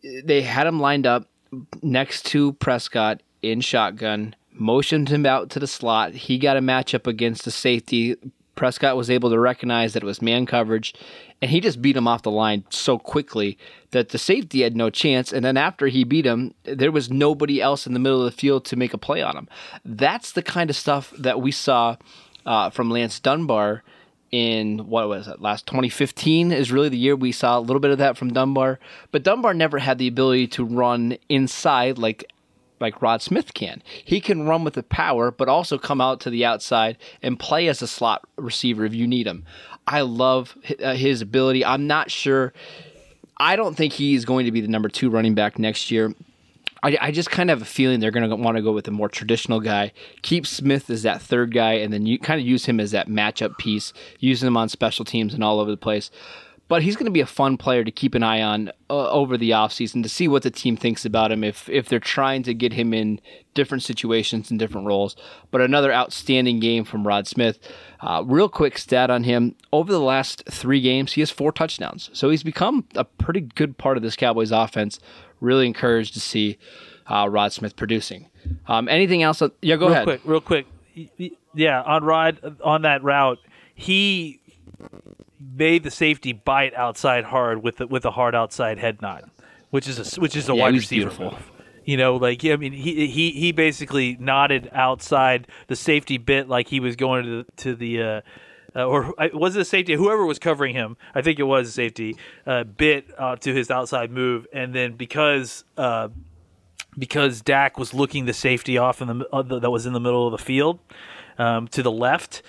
they 0.03 0.43
had 0.43 0.67
him 0.67 0.81
lined 0.81 1.07
up 1.07 1.29
next 1.83 2.27
to 2.27 2.53
Prescott 2.55 3.23
in 3.51 3.61
shotgun 3.61 4.35
motioned 4.55 5.09
him 5.09 5.27
out 5.27 5.51
to 5.51 5.59
the 5.59 5.67
slot. 5.67 6.13
He 6.13 6.39
got 6.39 6.57
a 6.57 6.61
matchup 6.61 7.07
against 7.07 7.45
the 7.45 7.51
safety. 7.51 8.17
Prescott 8.55 8.97
was 8.97 9.11
able 9.11 9.31
to 9.31 9.39
recognize 9.39 9.93
that 9.93 10.03
it 10.03 10.07
was 10.07 10.23
man 10.23 10.47
coverage, 10.47 10.95
and 11.43 11.51
he 11.51 11.61
just 11.61 11.83
beat 11.83 11.97
him 11.97 12.07
off 12.07 12.23
the 12.23 12.31
line 12.31 12.65
so 12.71 12.99
quickly 12.99 13.59
that 13.91 14.11
the 14.11 14.19
safety 14.19 14.63
had 14.63 14.77
no 14.77 14.91
chance. 14.91 15.33
And 15.33 15.45
then 15.45 15.57
after 15.57 15.89
he 15.89 16.05
beat 16.05 16.25
him, 16.25 16.55
there 16.63 16.93
was 16.93 17.11
nobody 17.11 17.61
else 17.61 17.87
in 17.87 17.95
the 17.95 17.99
middle 17.99 18.25
of 18.25 18.33
the 18.33 18.39
field 18.39 18.65
to 18.67 18.77
make 18.77 18.95
a 18.95 18.99
play 18.99 19.23
on 19.23 19.37
him. 19.37 19.49
That's 19.85 20.33
the 20.33 20.43
kind 20.43 20.71
of 20.71 20.77
stuff 20.77 21.13
that 21.19 21.41
we 21.41 21.51
saw 21.51 21.97
uh, 22.47 22.71
from 22.71 22.91
Lance 22.91 23.19
Dunbar 23.19 23.83
in 24.31 24.89
what 24.89 25.09
was 25.09 25.29
it 25.29 25.41
last 25.41 25.65
2015 25.67 26.51
is 26.51 26.73
really 26.73 26.89
the 26.89 26.97
year 26.97 27.15
we 27.15 27.31
saw 27.31 27.57
a 27.57 27.61
little 27.61 27.79
bit 27.79 27.93
of 27.93 27.99
that 27.99 28.17
from 28.17 28.33
Dunbar 28.33 28.81
but 29.13 29.23
Dunbar 29.23 29.55
never 29.55 29.79
had 29.79 29.99
the 29.99 30.09
ability 30.09 30.49
to 30.49 30.65
run 30.65 31.17
inside 31.29 31.99
like 31.99 32.25
like 32.81 33.01
Rod 33.03 33.23
Smith 33.23 33.55
can. 33.55 33.83
He 34.05 34.21
can 34.21 34.47
run 34.47 34.65
with 34.65 34.75
the 34.75 34.83
power, 34.83 35.31
but 35.31 35.49
also 35.49 35.79
come 35.79 36.01
out 36.01 36.21
to 36.21 36.31
the 36.31 36.45
outside 36.45 36.99
and 37.23 37.39
play 37.39 37.69
as 37.69 37.83
a 37.83 37.87
slot 37.87 38.27
receiver 38.37 38.85
if 38.85 38.95
you 38.95 39.07
need 39.07 39.27
him. 39.27 39.45
I 39.87 40.03
love 40.03 40.57
uh, 40.83 40.95
his 40.95 41.23
ability. 41.23 41.65
I'm 41.65 41.87
not 41.87 42.11
sure. 42.11 42.53
I 43.39 43.57
don't 43.57 43.77
think 43.77 43.93
he's 43.93 44.25
going 44.25 44.47
to 44.47 44.53
be 44.53 44.61
the 44.61 44.69
number 44.69 44.89
two 44.89 45.11
running 45.11 45.35
back 45.35 45.59
next 45.59 45.91
year. 45.91 46.15
I, 46.83 46.99
I 47.01 47.11
just 47.11 47.31
kind 47.31 47.51
of 47.51 47.59
have 47.59 47.67
a 47.67 47.71
feeling 47.71 48.01
they're 48.01 48.11
going 48.11 48.29
to 48.29 48.37
want 48.37 48.57
to 48.57 48.63
go 48.63 48.73
with 48.73 48.87
a 48.89 48.91
more 48.91 49.09
traditional 49.09 49.61
guy. 49.61 49.93
Keep 50.23 50.47
Smith 50.47 50.91
as 50.91 51.03
that 51.03 51.23
third 51.23 51.55
guy, 51.55 51.75
and 51.75 51.93
then 51.93 52.05
you 52.05 52.19
kind 52.19 52.41
of 52.41 52.47
use 52.47 52.67
him 52.67 52.79
as 52.79 52.91
that 52.91 53.09
matchup 53.09 53.57
piece, 53.57 53.95
using 54.21 54.47
him 54.47 54.57
on 54.57 54.69
special 54.69 55.05
teams 55.05 55.33
and 55.33 55.43
all 55.43 55.61
over 55.61 55.71
the 55.71 55.77
place 55.77 56.11
but 56.69 56.83
he's 56.83 56.97
going 56.97 57.07
to 57.07 57.11
be 57.11 57.21
a 57.21 57.27
fun 57.27 57.57
player 57.57 57.85
to 57.85 57.91
keep 57.91 58.15
an 58.15 58.23
eye 58.23 58.41
on 58.41 58.71
uh, 58.89 59.11
over 59.11 59.37
the 59.37 59.51
offseason 59.51 60.03
to 60.03 60.09
see 60.09 60.29
what 60.29 60.43
the 60.43 60.51
team 60.51 60.77
thinks 60.77 61.05
about 61.05 61.31
him 61.31 61.45
if 61.45 61.69
if 61.69 61.89
they're 61.89 62.01
trying 62.01 62.43
to 62.43 62.55
get 62.55 62.73
him 62.73 62.95
in 62.95 63.21
different 63.55 63.83
situations 63.83 64.51
and 64.51 64.59
different 64.59 64.87
roles. 64.87 65.15
But 65.51 65.61
another 65.61 65.93
outstanding 65.93 66.61
game 66.61 66.85
from 66.85 67.07
Rod 67.07 67.27
Smith. 67.27 67.59
Uh, 68.01 68.23
real 68.27 68.49
quick 68.49 68.79
stat 68.79 69.11
on 69.11 69.25
him 69.25 69.55
over 69.73 69.91
the 69.93 70.01
last 70.01 70.43
three 70.51 70.81
games, 70.81 71.13
he 71.13 71.21
has 71.21 71.31
four 71.31 71.53
touchdowns. 71.53 72.11
So 72.13 72.31
he's 72.31 72.43
become 72.43 72.85
a 72.95 73.05
pretty 73.05 73.41
good 73.41 73.79
part 73.79 73.97
of 73.97 74.03
this 74.03 74.17
Cowboys 74.17 74.51
offense. 74.51 74.99
Really 75.41 75.67
encouraged 75.67 76.15
to 76.15 76.21
see 76.21 76.59
uh, 77.07 77.29
Rod 77.31 77.53
Smith 77.53 77.77
producing. 77.77 78.29
Um, 78.67 78.89
anything 78.89 79.23
else? 79.23 79.43
Yeah, 79.63 79.77
go 79.77 79.87
real 79.87 79.93
ahead. 79.93 80.05
Quick, 80.05 80.21
real 80.25 80.41
quick. 80.41 80.67
Yeah, 81.55 81.83
on 81.83 82.05
Rod 82.05 82.59
on 82.63 82.83
that 82.83 83.03
route, 83.03 83.39
he 83.75 84.41
made 85.41 85.83
the 85.83 85.91
safety 85.91 86.33
bite 86.33 86.75
outside 86.75 87.25
hard 87.25 87.63
with 87.63 87.77
the, 87.77 87.87
with 87.87 88.05
a 88.05 88.11
hard 88.11 88.35
outside 88.35 88.79
head 88.79 89.03
nod, 89.03 89.31
which 89.71 89.89
is 89.89 90.17
a 90.17 90.21
which 90.21 90.37
is 90.37 90.49
a 90.49 90.55
yeah, 90.55 90.63
wide 90.63 90.75
receiver 90.75 91.11
beautiful. 91.11 91.33
move. 91.33 91.51
You 91.85 91.97
know, 91.97 92.17
like 92.17 92.45
I 92.45 92.57
mean, 92.57 92.73
he 92.73 93.07
he 93.07 93.31
he 93.33 93.53
basically 93.53 94.17
nodded 94.19 94.71
outside 94.73 95.47
the 95.67 95.77
safety 95.77 96.17
bit 96.17 96.49
like 96.49 96.69
he 96.69 96.81
was 96.81 96.97
going 96.97 97.25
to 97.25 97.43
the 97.43 97.53
to 97.57 97.75
the. 97.75 98.03
Uh, 98.03 98.21
uh, 98.77 98.85
or 98.87 99.15
was 99.33 99.55
it 99.55 99.61
a 99.61 99.65
safety? 99.65 99.95
Whoever 99.95 100.27
was 100.27 100.41
covering 100.41 100.75
him, 100.75 100.97
I 101.15 101.23
think 101.23 101.39
it 101.39 101.45
was 101.45 101.69
a 101.69 101.71
safety, 101.71 102.17
uh, 102.45 102.65
bit 102.65 103.07
uh, 103.17 103.37
to 103.37 103.55
his 103.55 103.71
outside 103.71 104.11
move, 104.11 104.49
and 104.53 104.75
then 104.75 104.95
because 104.95 105.65
uh, 105.77 106.09
because 106.99 107.41
Dak 107.41 107.79
was 107.79 107.95
looking 107.95 108.25
the 108.25 108.33
safety 108.33 108.79
off 108.79 109.01
in 109.01 109.19
the, 109.19 109.29
uh, 109.33 109.43
that 109.43 109.71
was 109.71 109.87
in 109.87 109.93
the 109.93 110.01
middle 110.01 110.27
of 110.27 110.33
the 110.33 110.45
field 110.45 110.81
um, 111.39 111.69
to 111.69 111.83
the 111.83 111.91
left, 111.91 112.43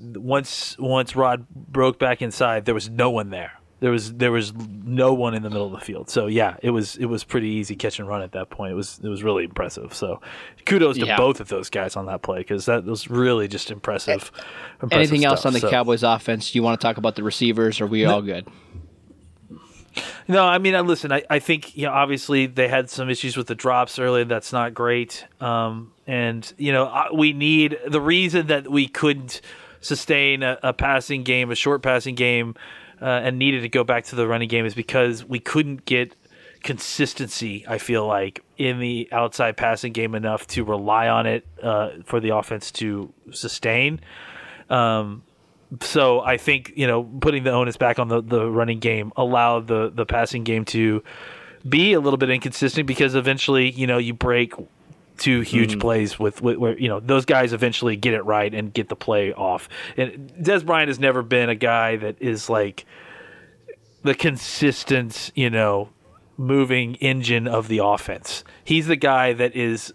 once 0.00 0.76
once 0.78 1.14
Rod 1.16 1.46
broke 1.50 1.98
back 1.98 2.22
inside, 2.22 2.64
there 2.64 2.74
was 2.74 2.88
no 2.88 3.10
one 3.10 3.30
there. 3.30 3.52
There 3.80 3.92
was 3.92 4.12
there 4.14 4.32
was 4.32 4.52
no 4.54 5.14
one 5.14 5.34
in 5.34 5.42
the 5.42 5.50
middle 5.50 5.66
of 5.66 5.72
the 5.72 5.78
field. 5.80 6.10
So 6.10 6.26
yeah, 6.26 6.56
it 6.62 6.70
was 6.70 6.96
it 6.96 7.04
was 7.06 7.22
pretty 7.22 7.48
easy 7.48 7.76
catch 7.76 8.00
and 8.00 8.08
run 8.08 8.22
at 8.22 8.32
that 8.32 8.50
point. 8.50 8.72
It 8.72 8.74
was 8.74 8.98
it 9.02 9.08
was 9.08 9.22
really 9.22 9.44
impressive. 9.44 9.94
So 9.94 10.20
kudos 10.66 10.98
to 10.98 11.06
Yeah. 11.06 11.16
both 11.16 11.38
of 11.40 11.48
those 11.48 11.70
guys 11.70 11.94
on 11.94 12.06
that 12.06 12.22
play 12.22 12.38
because 12.38 12.66
that 12.66 12.84
was 12.84 13.08
really 13.08 13.46
just 13.46 13.70
impressive. 13.70 14.32
impressive 14.82 14.92
Anything 14.92 15.24
else 15.24 15.46
on 15.46 15.52
the 15.52 15.60
So- 15.60 15.70
Cowboys 15.70 16.02
offense? 16.02 16.50
Do 16.50 16.58
You 16.58 16.64
want 16.64 16.80
to 16.80 16.84
talk 16.84 16.96
about 16.96 17.14
the 17.14 17.22
receivers? 17.22 17.80
Or 17.80 17.84
are 17.84 17.86
we 17.86 18.04
all 18.04 18.20
good? 18.22 18.48
No, 20.28 20.44
I 20.44 20.58
mean, 20.58 20.74
I 20.74 20.80
listen. 20.80 21.10
I, 21.10 21.22
I 21.30 21.38
think 21.38 21.76
you 21.76 21.86
know, 21.86 21.92
obviously 21.92 22.46
they 22.46 22.68
had 22.68 22.90
some 22.90 23.08
issues 23.08 23.36
with 23.36 23.46
the 23.46 23.54
drops 23.54 23.98
earlier. 23.98 24.24
That's 24.24 24.52
not 24.52 24.74
great. 24.74 25.24
Um, 25.40 25.92
and 26.06 26.52
you 26.58 26.72
know, 26.72 27.06
we 27.14 27.32
need 27.32 27.78
the 27.86 28.00
reason 28.00 28.48
that 28.48 28.70
we 28.70 28.86
couldn't 28.88 29.40
sustain 29.80 30.42
a, 30.42 30.58
a 30.62 30.72
passing 30.72 31.22
game, 31.22 31.50
a 31.50 31.54
short 31.54 31.82
passing 31.82 32.14
game, 32.14 32.54
uh, 33.00 33.04
and 33.04 33.38
needed 33.38 33.62
to 33.62 33.68
go 33.68 33.84
back 33.84 34.04
to 34.04 34.16
the 34.16 34.26
running 34.26 34.48
game 34.48 34.66
is 34.66 34.74
because 34.74 35.24
we 35.24 35.38
couldn't 35.38 35.84
get 35.84 36.14
consistency. 36.62 37.64
I 37.68 37.78
feel 37.78 38.06
like 38.06 38.42
in 38.56 38.80
the 38.80 39.08
outside 39.12 39.56
passing 39.56 39.92
game 39.92 40.14
enough 40.14 40.46
to 40.48 40.64
rely 40.64 41.08
on 41.08 41.26
it 41.26 41.46
uh, 41.62 41.90
for 42.04 42.20
the 42.20 42.30
offense 42.30 42.72
to 42.72 43.12
sustain. 43.30 44.00
Um, 44.68 45.22
so 45.80 46.20
I 46.20 46.38
think 46.38 46.72
you 46.76 46.86
know 46.86 47.04
putting 47.04 47.44
the 47.44 47.52
onus 47.52 47.76
back 47.76 47.98
on 47.98 48.08
the, 48.08 48.22
the 48.22 48.50
running 48.50 48.78
game 48.78 49.12
allowed 49.16 49.66
the 49.66 49.90
the 49.90 50.06
passing 50.06 50.44
game 50.44 50.64
to 50.66 51.02
be 51.68 51.92
a 51.92 52.00
little 52.00 52.16
bit 52.16 52.30
inconsistent 52.30 52.86
because 52.86 53.14
eventually 53.14 53.70
you 53.70 53.86
know 53.86 53.98
you 53.98 54.14
break 54.14 54.54
two 55.18 55.40
huge 55.40 55.76
mm. 55.76 55.80
plays 55.80 56.18
with, 56.18 56.40
with 56.40 56.56
where 56.56 56.78
you 56.78 56.88
know 56.88 57.00
those 57.00 57.24
guys 57.24 57.52
eventually 57.52 57.96
get 57.96 58.14
it 58.14 58.24
right 58.24 58.52
and 58.54 58.72
get 58.72 58.88
the 58.88 58.96
play 58.96 59.32
off. 59.32 59.68
And 59.96 60.32
Dez 60.40 60.64
Bryant 60.64 60.88
has 60.88 60.98
never 60.98 61.22
been 61.22 61.48
a 61.48 61.54
guy 61.54 61.96
that 61.96 62.16
is 62.20 62.48
like 62.48 62.86
the 64.02 64.14
consistent 64.14 65.30
you 65.34 65.50
know 65.50 65.90
moving 66.36 66.94
engine 66.96 67.48
of 67.48 67.68
the 67.68 67.78
offense. 67.78 68.44
He's 68.64 68.86
the 68.86 68.96
guy 68.96 69.32
that 69.32 69.56
is 69.56 69.92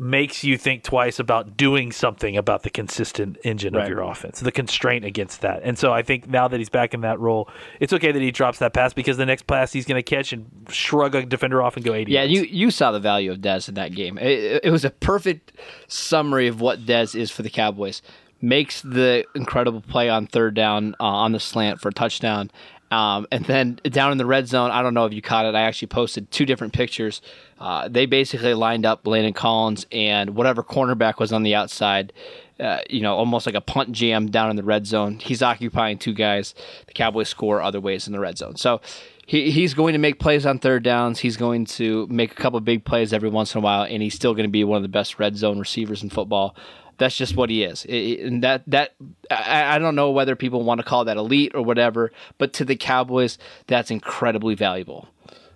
makes 0.00 0.44
you 0.44 0.56
think 0.56 0.84
twice 0.84 1.18
about 1.18 1.56
doing 1.56 1.90
something 1.90 2.36
about 2.36 2.62
the 2.62 2.70
consistent 2.70 3.36
engine 3.44 3.74
of 3.74 3.88
your 3.88 4.00
offense, 4.02 4.38
the 4.40 4.52
constraint 4.52 5.04
against 5.04 5.40
that. 5.40 5.60
And 5.64 5.76
so 5.76 5.92
I 5.92 6.02
think 6.02 6.28
now 6.28 6.46
that 6.46 6.58
he's 6.58 6.68
back 6.68 6.94
in 6.94 7.00
that 7.00 7.18
role, 7.18 7.48
it's 7.80 7.92
okay 7.92 8.12
that 8.12 8.22
he 8.22 8.30
drops 8.30 8.60
that 8.60 8.72
pass 8.72 8.92
because 8.92 9.16
the 9.16 9.26
next 9.26 9.46
pass 9.48 9.72
he's 9.72 9.86
going 9.86 9.98
to 9.98 10.02
catch 10.08 10.32
and 10.32 10.46
shrug 10.70 11.14
a 11.16 11.26
defender 11.26 11.60
off 11.62 11.76
and 11.76 11.84
go 11.84 11.94
80 11.94 12.12
Yeah, 12.12 12.22
yards. 12.22 12.32
you 12.32 12.42
you 12.58 12.70
saw 12.70 12.92
the 12.92 13.00
value 13.00 13.32
of 13.32 13.38
Dez 13.38 13.68
in 13.68 13.74
that 13.74 13.92
game. 13.92 14.18
It, 14.18 14.60
it 14.64 14.70
was 14.70 14.84
a 14.84 14.90
perfect 14.90 15.52
summary 15.88 16.46
of 16.46 16.60
what 16.60 16.86
Dez 16.86 17.14
is 17.18 17.30
for 17.30 17.42
the 17.42 17.50
Cowboys. 17.50 18.00
Makes 18.40 18.82
the 18.82 19.24
incredible 19.34 19.80
play 19.80 20.08
on 20.08 20.28
third 20.28 20.54
down 20.54 20.94
uh, 21.00 21.04
on 21.04 21.32
the 21.32 21.40
slant 21.40 21.80
for 21.80 21.88
a 21.88 21.92
touchdown. 21.92 22.52
Um, 22.90 23.26
and 23.30 23.44
then 23.44 23.80
down 23.84 24.12
in 24.12 24.18
the 24.18 24.26
red 24.26 24.48
zone, 24.48 24.70
I 24.70 24.82
don't 24.82 24.94
know 24.94 25.04
if 25.04 25.12
you 25.12 25.20
caught 25.20 25.44
it. 25.46 25.54
I 25.54 25.62
actually 25.62 25.88
posted 25.88 26.30
two 26.30 26.46
different 26.46 26.72
pictures. 26.72 27.20
Uh, 27.58 27.88
they 27.88 28.06
basically 28.06 28.54
lined 28.54 28.86
up 28.86 29.06
Landon 29.06 29.34
Collins 29.34 29.86
and 29.92 30.30
whatever 30.30 30.62
cornerback 30.62 31.18
was 31.18 31.32
on 31.32 31.42
the 31.42 31.54
outside. 31.54 32.12
Uh, 32.58 32.80
you 32.90 33.00
know, 33.00 33.14
almost 33.14 33.46
like 33.46 33.54
a 33.54 33.60
punt 33.60 33.92
jam 33.92 34.30
down 34.30 34.50
in 34.50 34.56
the 34.56 34.64
red 34.64 34.86
zone. 34.86 35.18
He's 35.20 35.42
occupying 35.42 35.98
two 35.98 36.12
guys. 36.12 36.54
The 36.86 36.92
Cowboys 36.92 37.28
score 37.28 37.62
other 37.62 37.80
ways 37.80 38.06
in 38.08 38.12
the 38.12 38.18
red 38.18 38.36
zone. 38.36 38.56
So 38.56 38.80
he, 39.26 39.50
he's 39.50 39.74
going 39.74 39.92
to 39.92 39.98
make 39.98 40.18
plays 40.18 40.44
on 40.44 40.58
third 40.58 40.82
downs. 40.82 41.20
He's 41.20 41.36
going 41.36 41.66
to 41.66 42.06
make 42.08 42.32
a 42.32 42.34
couple 42.34 42.58
big 42.60 42.84
plays 42.84 43.12
every 43.12 43.28
once 43.28 43.54
in 43.54 43.58
a 43.58 43.62
while, 43.62 43.82
and 43.82 44.02
he's 44.02 44.14
still 44.14 44.32
going 44.32 44.46
to 44.46 44.50
be 44.50 44.64
one 44.64 44.76
of 44.76 44.82
the 44.82 44.88
best 44.88 45.18
red 45.20 45.36
zone 45.36 45.58
receivers 45.58 46.02
in 46.02 46.10
football. 46.10 46.56
That's 46.98 47.16
just 47.16 47.36
what 47.36 47.48
he 47.48 47.62
is, 47.62 47.84
It- 47.84 47.94
it- 47.94 48.20
and 48.26 48.42
that 48.42 48.62
that 48.66 48.94
I, 49.30 49.76
I 49.76 49.78
don't 49.78 49.94
know 49.94 50.10
whether 50.10 50.34
people 50.36 50.62
want 50.64 50.80
to 50.80 50.84
call 50.84 51.04
that 51.06 51.16
elite 51.16 51.52
or 51.54 51.62
whatever, 51.62 52.12
but 52.38 52.52
to 52.54 52.64
the 52.64 52.76
Cowboys, 52.76 53.38
that's 53.68 53.90
incredibly 53.90 54.54
valuable. 54.54 55.08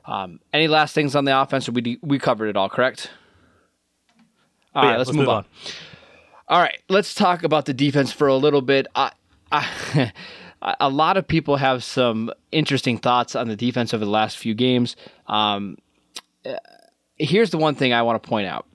Um, 0.07 0.41
any 0.53 0.69
last 0.69 0.95
things 0.95 1.15
on 1.15 1.25
the 1.25 1.39
offense? 1.41 1.69
Or 1.69 1.73
we 1.73 1.99
we 2.03 2.19
covered 2.19 2.47
it 2.49 2.57
all, 2.57 2.69
correct? 2.69 3.11
All 4.75 4.83
But 4.83 4.87
right, 4.87 4.93
yeah, 4.93 4.99
let's, 4.99 5.13
move, 5.13 5.29
on. 5.29 5.45
All 6.49 6.61
right, 6.61 6.81
let's 6.89 7.15
talk 7.15 7.43
about 7.45 7.67
the 7.67 7.75
defense 7.75 8.11
for 8.13 8.27
a 8.27 8.37
little 8.37 8.63
bit. 8.63 8.87
I, 8.95 9.13
I, 9.51 10.13
a 10.81 10.89
lot 10.89 11.17
of 11.17 11.29
people 11.29 11.57
have 11.57 11.85
some 11.85 12.31
interesting 12.53 12.99
thoughts 12.99 13.37
on 13.37 13.49
the 13.49 13.57
defense 13.57 13.93
over 13.93 14.05
the 14.05 14.11
last 14.11 14.39
few 14.39 14.55
games. 14.55 14.97
Um, 15.27 15.77
here's 17.19 17.51
the 17.51 17.59
one 17.59 17.75
thing 17.75 17.93
I 17.93 18.03
want 18.03 18.23
to 18.23 18.29
point 18.29 18.47
out. 18.47 18.67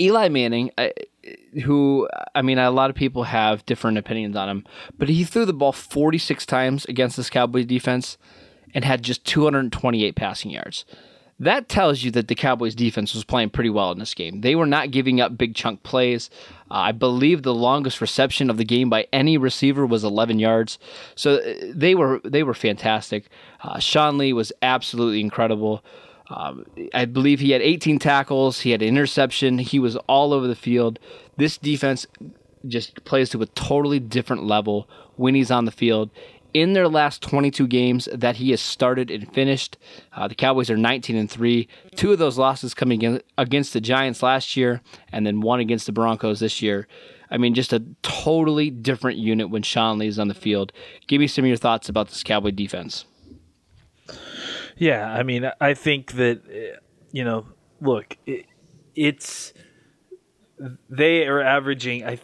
Eli 0.00 0.28
Manning, 0.28 0.70
I, 0.76 0.92
who 1.64 2.08
I 2.34 2.42
mean, 2.42 2.58
a 2.58 2.70
lot 2.70 2.90
of 2.90 2.96
people 2.96 3.24
have 3.24 3.64
different 3.66 3.98
opinions 3.98 4.36
on 4.36 4.48
him, 4.48 4.64
but 4.98 5.08
he 5.08 5.24
threw 5.24 5.44
the 5.44 5.52
ball 5.52 5.72
46 5.72 6.46
times 6.46 6.84
against 6.86 7.16
this 7.16 7.30
Cowboys 7.30 7.66
defense 7.66 8.18
and 8.74 8.84
had 8.84 9.02
just 9.02 9.24
228 9.24 10.16
passing 10.16 10.50
yards. 10.50 10.84
That 11.40 11.68
tells 11.68 12.04
you 12.04 12.12
that 12.12 12.28
the 12.28 12.36
Cowboys 12.36 12.76
defense 12.76 13.12
was 13.12 13.24
playing 13.24 13.50
pretty 13.50 13.70
well 13.70 13.90
in 13.90 13.98
this 13.98 14.14
game. 14.14 14.42
They 14.42 14.54
were 14.54 14.66
not 14.66 14.92
giving 14.92 15.20
up 15.20 15.36
big 15.36 15.54
chunk 15.56 15.82
plays. 15.82 16.30
Uh, 16.70 16.74
I 16.74 16.92
believe 16.92 17.42
the 17.42 17.54
longest 17.54 18.00
reception 18.00 18.50
of 18.50 18.56
the 18.56 18.64
game 18.64 18.88
by 18.88 19.08
any 19.12 19.36
receiver 19.36 19.84
was 19.84 20.04
11 20.04 20.38
yards. 20.38 20.78
So 21.16 21.36
uh, 21.36 21.54
they 21.74 21.96
were 21.96 22.20
they 22.24 22.44
were 22.44 22.54
fantastic. 22.54 23.28
Uh, 23.62 23.80
Sean 23.80 24.16
Lee 24.16 24.32
was 24.32 24.52
absolutely 24.62 25.20
incredible. 25.20 25.84
Um, 26.36 26.66
I 26.92 27.04
believe 27.04 27.38
he 27.38 27.52
had 27.52 27.62
18 27.62 27.98
tackles. 28.00 28.60
He 28.60 28.70
had 28.70 28.82
an 28.82 28.88
interception. 28.88 29.58
He 29.58 29.78
was 29.78 29.96
all 30.08 30.32
over 30.32 30.48
the 30.48 30.56
field. 30.56 30.98
This 31.36 31.56
defense 31.56 32.06
just 32.66 33.04
plays 33.04 33.30
to 33.30 33.42
a 33.42 33.46
totally 33.46 34.00
different 34.00 34.44
level 34.44 34.88
when 35.16 35.34
he's 35.34 35.50
on 35.50 35.64
the 35.64 35.70
field. 35.70 36.10
In 36.52 36.72
their 36.72 36.88
last 36.88 37.22
22 37.22 37.66
games 37.66 38.08
that 38.12 38.36
he 38.36 38.50
has 38.50 38.60
started 38.60 39.10
and 39.10 39.32
finished, 39.32 39.76
uh, 40.12 40.28
the 40.28 40.34
Cowboys 40.34 40.70
are 40.70 40.76
19 40.76 41.16
and 41.16 41.30
three. 41.30 41.68
Two 41.96 42.12
of 42.12 42.18
those 42.18 42.38
losses 42.38 42.74
coming 42.74 43.20
against 43.36 43.72
the 43.72 43.80
Giants 43.80 44.22
last 44.22 44.56
year, 44.56 44.80
and 45.12 45.26
then 45.26 45.40
one 45.40 45.60
against 45.60 45.86
the 45.86 45.92
Broncos 45.92 46.40
this 46.40 46.62
year. 46.62 46.86
I 47.30 47.38
mean, 47.38 47.54
just 47.54 47.72
a 47.72 47.82
totally 48.02 48.70
different 48.70 49.18
unit 49.18 49.50
when 49.50 49.62
Sean 49.62 49.98
Lee 49.98 50.06
is 50.06 50.18
on 50.20 50.28
the 50.28 50.34
field. 50.34 50.72
Give 51.08 51.20
me 51.20 51.26
some 51.26 51.44
of 51.44 51.48
your 51.48 51.56
thoughts 51.56 51.88
about 51.88 52.08
this 52.08 52.22
Cowboy 52.22 52.52
defense. 52.52 53.04
Yeah, 54.76 55.12
I 55.12 55.22
mean, 55.22 55.50
I 55.60 55.74
think 55.74 56.12
that 56.12 56.80
you 57.12 57.24
know, 57.24 57.46
look, 57.80 58.16
it, 58.26 58.46
it's 58.94 59.52
they 60.88 61.26
are 61.26 61.40
averaging. 61.40 62.04
I 62.04 62.18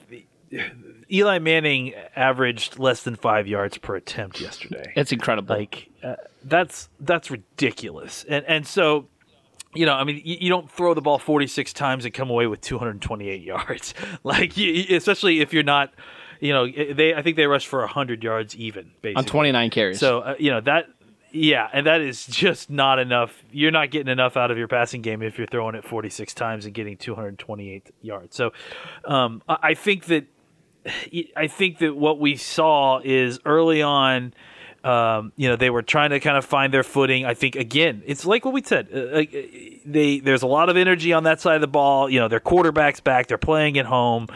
Eli 1.13 1.39
Manning 1.41 1.95
averaged 2.15 2.79
less 2.79 3.03
than 3.03 3.17
five 3.17 3.47
yards 3.47 3.79
per 3.79 3.97
attempt 3.97 4.41
yesterday. 4.41 4.93
It's 4.97 5.13
incredible. 5.13 5.57
Like 5.57 5.91
uh, 6.03 6.17
that's 6.45 6.89
that's 7.01 7.31
ridiculous. 7.31 8.25
And 8.29 8.45
and 8.47 8.67
so 8.67 9.09
you 9.75 9.87
know, 9.87 9.95
I 9.95 10.05
mean, 10.05 10.21
you, 10.25 10.37
you, 10.41 10.49
don't 10.49 10.69
throw 10.69 10.95
the 10.95 11.01
ball 11.01 11.21
46 11.21 11.73
times 11.75 12.05
and 12.05 12.13
come 12.13 12.29
away 12.29 12.49
with 12.49 12.61
228 12.61 13.41
yards. 13.41 13.95
like, 14.25 14.57
you, 14.57 14.97
especially 14.97 15.41
if 15.41 15.53
you're 15.53 15.63
not, 15.63 15.93
you 16.41 16.53
know, 16.53 16.67
they. 16.67 17.15
I 17.15 17.23
think 17.23 17.37
they 17.37 17.47
rushed 17.47 17.69
for 17.69 17.81
100 17.81 18.25
yards 18.25 18.57
even, 18.57 18.91
basically. 19.03 19.17
on 19.17 19.25
29 19.27 19.71
carries. 19.71 20.01
So 20.01 20.21
uh, 20.21 20.35
you 20.39 20.51
know 20.51 20.61
that 20.63 20.87
yeah, 21.33 21.69
and 21.73 21.87
that 21.87 22.01
is 22.01 22.27
just 22.27 22.71
not 22.71 22.99
enough. 22.99 23.43
You're 23.51 23.71
not 23.71 23.91
getting 23.91 24.11
enough 24.11 24.37
out 24.37 24.51
of 24.51 24.59
your 24.59 24.69
passing 24.69 25.03
game 25.03 25.23
if 25.23 25.39
you're 25.39 25.47
throwing 25.47 25.75
it 25.75 25.85
46 25.85 26.35
times 26.35 26.65
and 26.65 26.75
getting 26.75 26.97
228 26.97 27.91
yards. 28.03 28.37
So, 28.37 28.53
um, 29.05 29.43
I 29.49 29.75
think 29.75 30.07
that 30.07 30.27
I 31.37 31.47
think 31.47 31.79
that 31.79 31.97
what 31.97 32.19
we 32.19 32.37
saw 32.37 33.01
is 33.05 33.39
early 33.45 33.83
on 33.83 34.33
um, 34.85 35.33
you 35.37 35.49
know, 35.49 35.57
they 35.57 35.69
were 35.69 35.83
trying 35.83 36.11
to 36.11 36.21
kind 36.21 36.39
of 36.39 36.45
find 36.45 36.73
their 36.73 36.83
footing. 36.83 37.27
I 37.27 37.35
think 37.35 37.55
again, 37.57 38.03
it's 38.07 38.25
like 38.25 38.45
what 38.45 38.55
we 38.55 38.63
said. 38.63 38.89
Uh, 38.93 39.25
they 39.85 40.21
there's 40.21 40.43
a 40.43 40.47
lot 40.47 40.69
of 40.69 40.77
energy 40.77 41.13
on 41.13 41.25
that 41.25 41.41
side 41.41 41.57
of 41.57 41.61
the 41.61 41.69
ball. 41.69 42.09
You 42.09 42.21
know, 42.21 42.29
their 42.29 42.41
quarterback's 42.41 43.01
back. 43.01 43.27
They're 43.27 43.39
playing 43.39 43.79
at 43.79 43.87
home. 43.87 44.29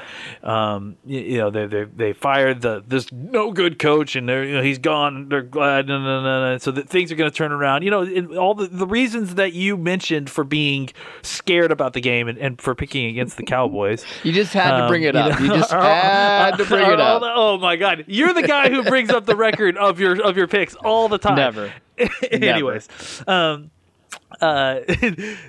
Um, 0.43 0.97
you, 1.07 1.21
you, 1.21 1.39
know, 1.39 1.51
they 1.51 1.67
they 1.67 1.85
they 1.85 2.13
fired 2.13 2.61
the 2.61 2.85
this 2.87 3.11
no 3.11 3.53
good 3.53 3.79
coach, 3.79 4.17
and 4.17 4.29
they're 4.29 4.45
you 4.45 4.57
know 4.57 4.63
he's 4.63 4.79
gone. 4.79 5.29
They're 5.31 5.43
glad. 5.43 5.89
No, 5.89 5.99
no, 5.99 6.23
no, 6.23 6.53
no. 6.53 6.59
So 6.59 6.71
that 6.73 6.89
things 6.89 7.11
are 7.11 7.17
going 7.17 7.31
to 7.31 7.37
turn 7.37 7.53
around. 7.53 7.83
You 7.83 7.91
know, 7.91 8.37
all 8.37 8.55
the 8.55 8.67
the 8.67 8.87
reasons 8.87 9.37
that 9.37 9.55
you 9.55 9.77
mentioned 9.79 10.29
for 10.29 10.45
being 10.45 10.91
scared 11.23 11.73
about 11.73 11.95
the 11.95 12.01
game 12.01 12.29
and, 12.29 12.37
and 12.39 12.61
for 12.61 12.75
picking 12.75 13.07
against 13.07 13.39
the 13.39 13.45
Cowboys. 13.45 14.05
You 14.23 14.33
just 14.33 14.53
had 14.53 14.75
um, 14.75 14.83
to 14.83 14.89
bring 14.89 15.05
it 15.05 15.17
up. 15.17 15.41
You, 15.41 15.49
know, 15.49 15.55
you 15.55 15.61
just 15.61 15.73
had 15.73 16.57
to 16.57 16.65
bring 16.67 16.91
it 16.91 17.01
up. 17.01 17.23
The, 17.23 17.33
oh 17.35 17.59
my 17.59 17.77
God, 17.77 18.05
you're 18.09 18.35
the 18.35 18.43
guy 18.43 18.69
who 18.69 18.83
brings 18.83 19.11
up 19.11 19.25
the 19.25 19.37
record 19.37 19.79
of 19.79 19.99
your 19.99 20.21
of 20.23 20.34
your 20.37 20.49
picks 20.49 20.75
all 20.75 21.09
the 21.09 21.19
time. 21.19 21.37
Never. 21.37 21.73
Anyways, 22.31 22.89
Never. 23.27 23.31
um, 23.31 23.71
uh, 24.41 24.81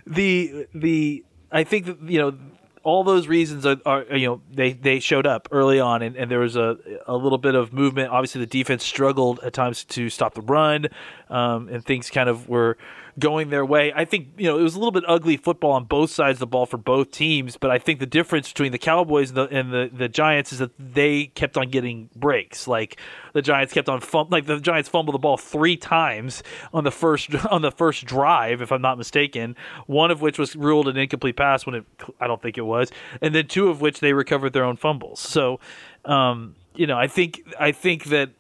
the 0.08 0.68
the 0.74 1.24
I 1.52 1.64
think 1.64 1.86
that 1.86 2.02
you 2.04 2.20
know 2.20 2.38
all 2.84 3.04
those 3.04 3.28
reasons 3.28 3.66
are, 3.66 3.78
are, 3.86 4.06
you 4.16 4.28
know 4.28 4.42
they 4.52 4.74
they 4.74 5.00
showed 5.00 5.26
up 5.26 5.48
early 5.52 5.80
on 5.80 6.02
and, 6.04 6.16
and 6.16 6.30
there 6.30 6.40
was 6.40 6.56
a 6.56 6.78
a 7.08 7.18
little 7.18 7.40
bit 7.40 7.56
of 7.56 7.74
movement 7.74 8.12
obviously 8.12 8.40
the 8.40 8.48
defense 8.48 8.86
struggled 8.86 9.40
at 9.40 9.54
times 9.54 9.84
to 9.86 10.10
stop 10.10 10.36
the 10.36 10.42
run 10.42 10.88
um, 11.30 11.68
and 11.68 11.84
things 11.84 12.12
kind 12.12 12.30
of 12.30 12.48
were 12.48 12.78
going 13.18 13.50
their 13.50 13.66
way. 13.66 13.94
I 13.96 14.06
think 14.06 14.30
you 14.38 14.46
know 14.46 14.60
it 14.60 14.64
was 14.64 14.76
a 14.76 14.80
little 14.80 14.92
bit 14.92 15.04
ugly 15.08 15.38
football 15.38 15.72
on 15.72 15.86
both 15.86 16.10
sides 16.10 16.38
of 16.38 16.40
the 16.40 16.48
ball 16.48 16.66
for 16.66 16.78
both 16.78 17.12
teams, 17.12 17.58
but 17.58 17.72
I 17.72 17.80
think 17.80 18.00
the 18.00 18.06
difference 18.06 18.50
between 18.50 18.72
the 18.72 18.78
Cowboys 18.78 19.30
and 19.30 19.38
the 19.38 19.48
and 19.48 19.72
the, 19.72 19.90
the 19.92 20.10
Giants 20.10 20.52
is 20.52 20.60
that 20.60 20.72
they 20.78 21.28
kept 21.28 21.58
on 21.58 21.70
getting 21.70 22.10
breaks. 22.16 22.68
Like 22.68 23.00
the 23.34 23.42
Giants 23.42 23.74
kept 23.74 23.90
on 23.90 24.02
fum- 24.02 24.28
like 24.30 24.46
the 24.46 24.60
Giants 24.60 24.90
fumbled 24.90 25.14
the 25.14 25.20
ball 25.20 25.38
three 25.38 25.78
times 25.78 26.44
on 26.74 26.84
the 26.84 26.92
first 26.92 27.34
on 27.50 27.62
the 27.62 27.72
first 27.72 28.06
drive, 28.06 28.62
if 28.62 28.72
I'm 28.72 28.82
not 28.82 28.98
mistaken. 28.98 29.56
One 29.88 30.12
of 30.12 30.22
which 30.22 30.38
was 30.38 30.56
ruled 30.56 30.88
an 30.88 30.98
incomplete 30.98 31.38
pass 31.38 31.66
when 31.66 31.76
it 31.76 31.86
I 32.20 32.28
don't 32.28 32.42
think 32.42 32.58
it 32.58 32.66
was, 32.66 32.92
and 33.22 33.34
then 33.34 33.48
two 33.48 33.70
of 33.70 33.82
which 33.82 34.00
they 34.02 34.14
recovered 34.14 34.54
their 34.54 34.66
own 34.66 34.76
fumbles. 34.76 35.20
So, 35.20 35.60
um, 36.04 36.56
you 36.76 36.88
know, 36.88 36.98
I 36.98 37.08
think 37.08 37.42
I 37.60 37.72
think 37.72 38.06
that 38.06 38.32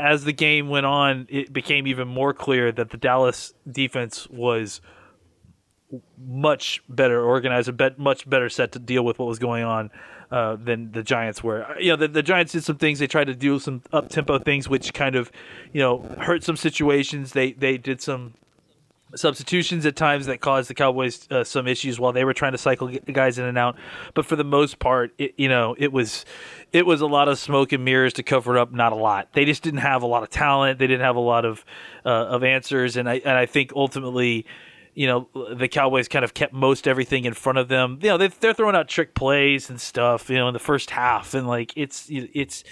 as 0.00 0.24
the 0.24 0.32
game 0.32 0.68
went 0.68 0.86
on, 0.86 1.26
it 1.28 1.52
became 1.52 1.86
even 1.86 2.08
more 2.08 2.32
clear 2.32 2.72
that 2.72 2.90
the 2.90 2.96
Dallas 2.96 3.54
defense 3.70 4.28
was 4.28 4.80
much 6.18 6.82
better 6.88 7.22
organized, 7.22 7.68
a 7.68 7.72
bet, 7.72 7.98
much 7.98 8.28
better 8.28 8.48
set 8.48 8.72
to 8.72 8.78
deal 8.78 9.04
with 9.04 9.18
what 9.18 9.26
was 9.26 9.38
going 9.38 9.64
on 9.64 9.90
uh, 10.30 10.56
than 10.56 10.92
the 10.92 11.02
Giants 11.02 11.42
were. 11.42 11.66
You 11.78 11.90
know, 11.90 11.96
the, 11.96 12.08
the, 12.08 12.22
Giants 12.22 12.52
did 12.52 12.64
some 12.64 12.78
things. 12.78 13.00
They 13.00 13.06
tried 13.06 13.26
to 13.26 13.34
do 13.34 13.58
some 13.58 13.82
up 13.92 14.08
tempo 14.08 14.38
things, 14.38 14.68
which 14.68 14.94
kind 14.94 15.16
of, 15.16 15.32
you 15.72 15.80
know, 15.80 15.98
hurt 16.20 16.44
some 16.44 16.56
situations. 16.56 17.32
They 17.32 17.52
they 17.52 17.76
did 17.78 18.00
some 18.00 18.34
substitutions 19.14 19.86
at 19.86 19.96
times 19.96 20.26
that 20.26 20.40
caused 20.40 20.70
the 20.70 20.74
Cowboys 20.74 21.26
uh, 21.30 21.44
some 21.44 21.66
issues 21.66 21.98
while 21.98 22.12
they 22.12 22.24
were 22.24 22.34
trying 22.34 22.52
to 22.52 22.58
cycle 22.58 22.88
guys 23.12 23.38
in 23.38 23.44
and 23.44 23.58
out. 23.58 23.76
But 24.14 24.26
for 24.26 24.36
the 24.36 24.44
most 24.44 24.78
part, 24.78 25.12
it, 25.18 25.34
you 25.36 25.48
know, 25.48 25.74
it 25.78 25.92
was 25.92 26.24
it 26.72 26.86
was 26.86 27.00
a 27.00 27.06
lot 27.06 27.28
of 27.28 27.38
smoke 27.38 27.72
and 27.72 27.84
mirrors 27.84 28.12
to 28.14 28.22
cover 28.22 28.58
up 28.58 28.72
not 28.72 28.92
a 28.92 28.96
lot. 28.96 29.32
They 29.32 29.44
just 29.44 29.62
didn't 29.62 29.80
have 29.80 30.02
a 30.02 30.06
lot 30.06 30.22
of 30.22 30.30
talent. 30.30 30.78
They 30.78 30.86
didn't 30.86 31.04
have 31.04 31.16
a 31.16 31.20
lot 31.20 31.44
of 31.44 31.64
uh, 32.04 32.08
of 32.08 32.44
answers, 32.44 32.96
and 32.96 33.08
I 33.08 33.14
and 33.24 33.36
I 33.36 33.46
think 33.46 33.72
ultimately. 33.74 34.46
You 34.94 35.06
know 35.06 35.54
the 35.54 35.68
Cowboys 35.68 36.08
kind 36.08 36.24
of 36.24 36.34
kept 36.34 36.52
most 36.52 36.88
everything 36.88 37.24
in 37.24 37.34
front 37.34 37.58
of 37.58 37.68
them. 37.68 37.98
You 38.02 38.08
know 38.10 38.18
they, 38.18 38.28
they're 38.28 38.54
throwing 38.54 38.76
out 38.76 38.88
trick 38.88 39.14
plays 39.14 39.70
and 39.70 39.80
stuff. 39.80 40.28
You 40.28 40.36
know 40.36 40.48
in 40.48 40.52
the 40.52 40.58
first 40.58 40.90
half, 40.90 41.34
and 41.34 41.46
like 41.46 41.72
it's 41.76 42.06
it's 42.10 42.64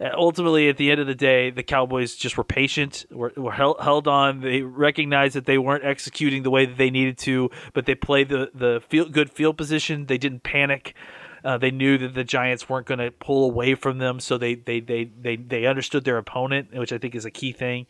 ultimately, 0.00 0.68
at 0.68 0.76
the 0.76 0.90
end 0.90 1.00
of 1.00 1.06
the 1.06 1.14
day, 1.14 1.50
the 1.50 1.62
Cowboys 1.62 2.14
just 2.14 2.36
were 2.36 2.44
patient, 2.44 3.06
were, 3.10 3.32
were 3.36 3.52
held, 3.52 3.80
held, 3.80 4.08
on. 4.08 4.40
They 4.40 4.62
recognized 4.62 5.34
that 5.34 5.46
they 5.46 5.58
weren't 5.58 5.84
executing 5.84 6.42
the 6.42 6.50
way 6.50 6.66
that 6.66 6.78
they 6.78 6.90
needed 6.90 7.18
to, 7.18 7.50
but 7.72 7.86
they 7.86 7.94
played 7.94 8.28
the 8.28 8.50
the 8.54 8.82
field, 8.88 9.12
good 9.12 9.30
field 9.30 9.56
position. 9.56 10.06
They 10.06 10.18
didn't 10.18 10.42
panic. 10.42 10.94
Uh, 11.44 11.58
they 11.58 11.70
knew 11.70 11.98
that 11.98 12.14
the 12.14 12.24
Giants 12.24 12.68
weren't 12.68 12.86
going 12.86 12.98
to 12.98 13.10
pull 13.10 13.44
away 13.44 13.74
from 13.74 13.98
them, 13.98 14.20
so 14.20 14.38
they, 14.38 14.54
they 14.54 14.80
they 14.80 15.04
they 15.04 15.36
they 15.36 15.66
understood 15.66 16.04
their 16.04 16.18
opponent, 16.18 16.72
which 16.72 16.92
I 16.92 16.98
think 16.98 17.14
is 17.14 17.24
a 17.24 17.30
key 17.30 17.52
thing. 17.52 17.86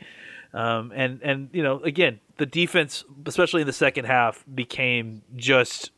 Um, 0.55 0.93
and 0.95 1.21
and 1.23 1.51
you 1.53 1.63
know, 1.63 1.81
again, 1.81 2.21
the 2.37 2.47
defense, 2.47 3.05
especially 3.27 3.61
in 3.61 3.67
the 3.67 3.73
second 3.73 4.07
half, 4.07 4.45
became 4.53 5.23
just 5.37 5.91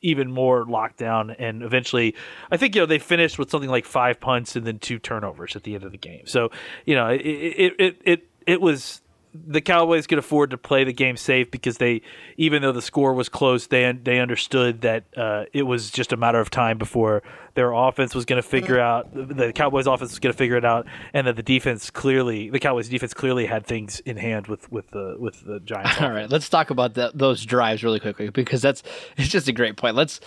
even 0.00 0.30
more 0.30 0.64
lockdown 0.64 1.34
and 1.40 1.60
eventually 1.62 2.14
I 2.52 2.56
think 2.56 2.76
you 2.76 2.82
know 2.82 2.86
they 2.86 3.00
finished 3.00 3.36
with 3.36 3.50
something 3.50 3.68
like 3.68 3.84
five 3.84 4.20
punts 4.20 4.54
and 4.54 4.64
then 4.64 4.78
two 4.78 5.00
turnovers 5.00 5.56
at 5.56 5.64
the 5.64 5.74
end 5.74 5.82
of 5.82 5.90
the 5.90 5.98
game. 5.98 6.24
So, 6.26 6.50
you 6.86 6.94
know, 6.94 7.08
it 7.08 7.20
it 7.20 7.74
it 7.78 8.02
it, 8.04 8.28
it 8.46 8.60
was 8.60 9.00
the 9.34 9.60
Cowboys 9.60 10.06
could 10.06 10.18
afford 10.18 10.50
to 10.50 10.58
play 10.58 10.84
the 10.84 10.92
game 10.92 11.16
safe 11.16 11.50
because 11.50 11.78
they, 11.78 12.02
even 12.36 12.62
though 12.62 12.72
the 12.72 12.82
score 12.82 13.12
was 13.12 13.28
close, 13.28 13.66
they 13.66 13.90
they 13.92 14.18
understood 14.18 14.80
that 14.82 15.04
uh, 15.16 15.44
it 15.52 15.62
was 15.62 15.90
just 15.90 16.12
a 16.12 16.16
matter 16.16 16.40
of 16.40 16.50
time 16.50 16.78
before 16.78 17.22
their 17.54 17.72
offense 17.72 18.14
was 18.14 18.24
going 18.24 18.40
to 18.40 18.48
figure 18.48 18.78
out 18.78 19.12
the 19.12 19.52
Cowboys' 19.52 19.86
offense 19.86 20.10
was 20.10 20.18
going 20.18 20.32
to 20.32 20.36
figure 20.36 20.56
it 20.56 20.64
out, 20.64 20.86
and 21.12 21.26
that 21.26 21.36
the 21.36 21.42
defense 21.42 21.90
clearly, 21.90 22.50
the 22.50 22.60
Cowboys' 22.60 22.88
defense 22.88 23.12
clearly 23.12 23.46
had 23.46 23.66
things 23.66 24.00
in 24.00 24.16
hand 24.16 24.46
with 24.46 24.70
with 24.72 24.90
the 24.90 25.16
with 25.18 25.44
the 25.44 25.60
Giants. 25.60 25.98
All 26.00 26.10
right, 26.10 26.30
let's 26.30 26.48
talk 26.48 26.70
about 26.70 26.94
that, 26.94 27.16
those 27.16 27.44
drives 27.44 27.84
really 27.84 28.00
quickly 28.00 28.30
because 28.30 28.62
that's 28.62 28.82
it's 29.16 29.28
just 29.28 29.48
a 29.48 29.52
great 29.52 29.76
point. 29.76 29.96
Let's. 29.96 30.20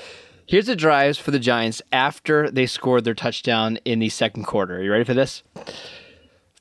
Here's 0.48 0.66
the 0.66 0.76
drives 0.76 1.18
for 1.18 1.32
the 1.32 1.40
Giants 1.40 1.82
after 1.94 2.52
they 2.52 2.66
scored 2.66 3.06
their 3.06 3.14
touchdown 3.14 3.78
in 3.86 4.00
the 4.00 4.10
second 4.10 4.44
quarter. 4.44 4.78
Are 4.78 4.84
you 4.84 4.92
ready 4.92 5.06
for 5.06 5.14
this? 5.14 5.44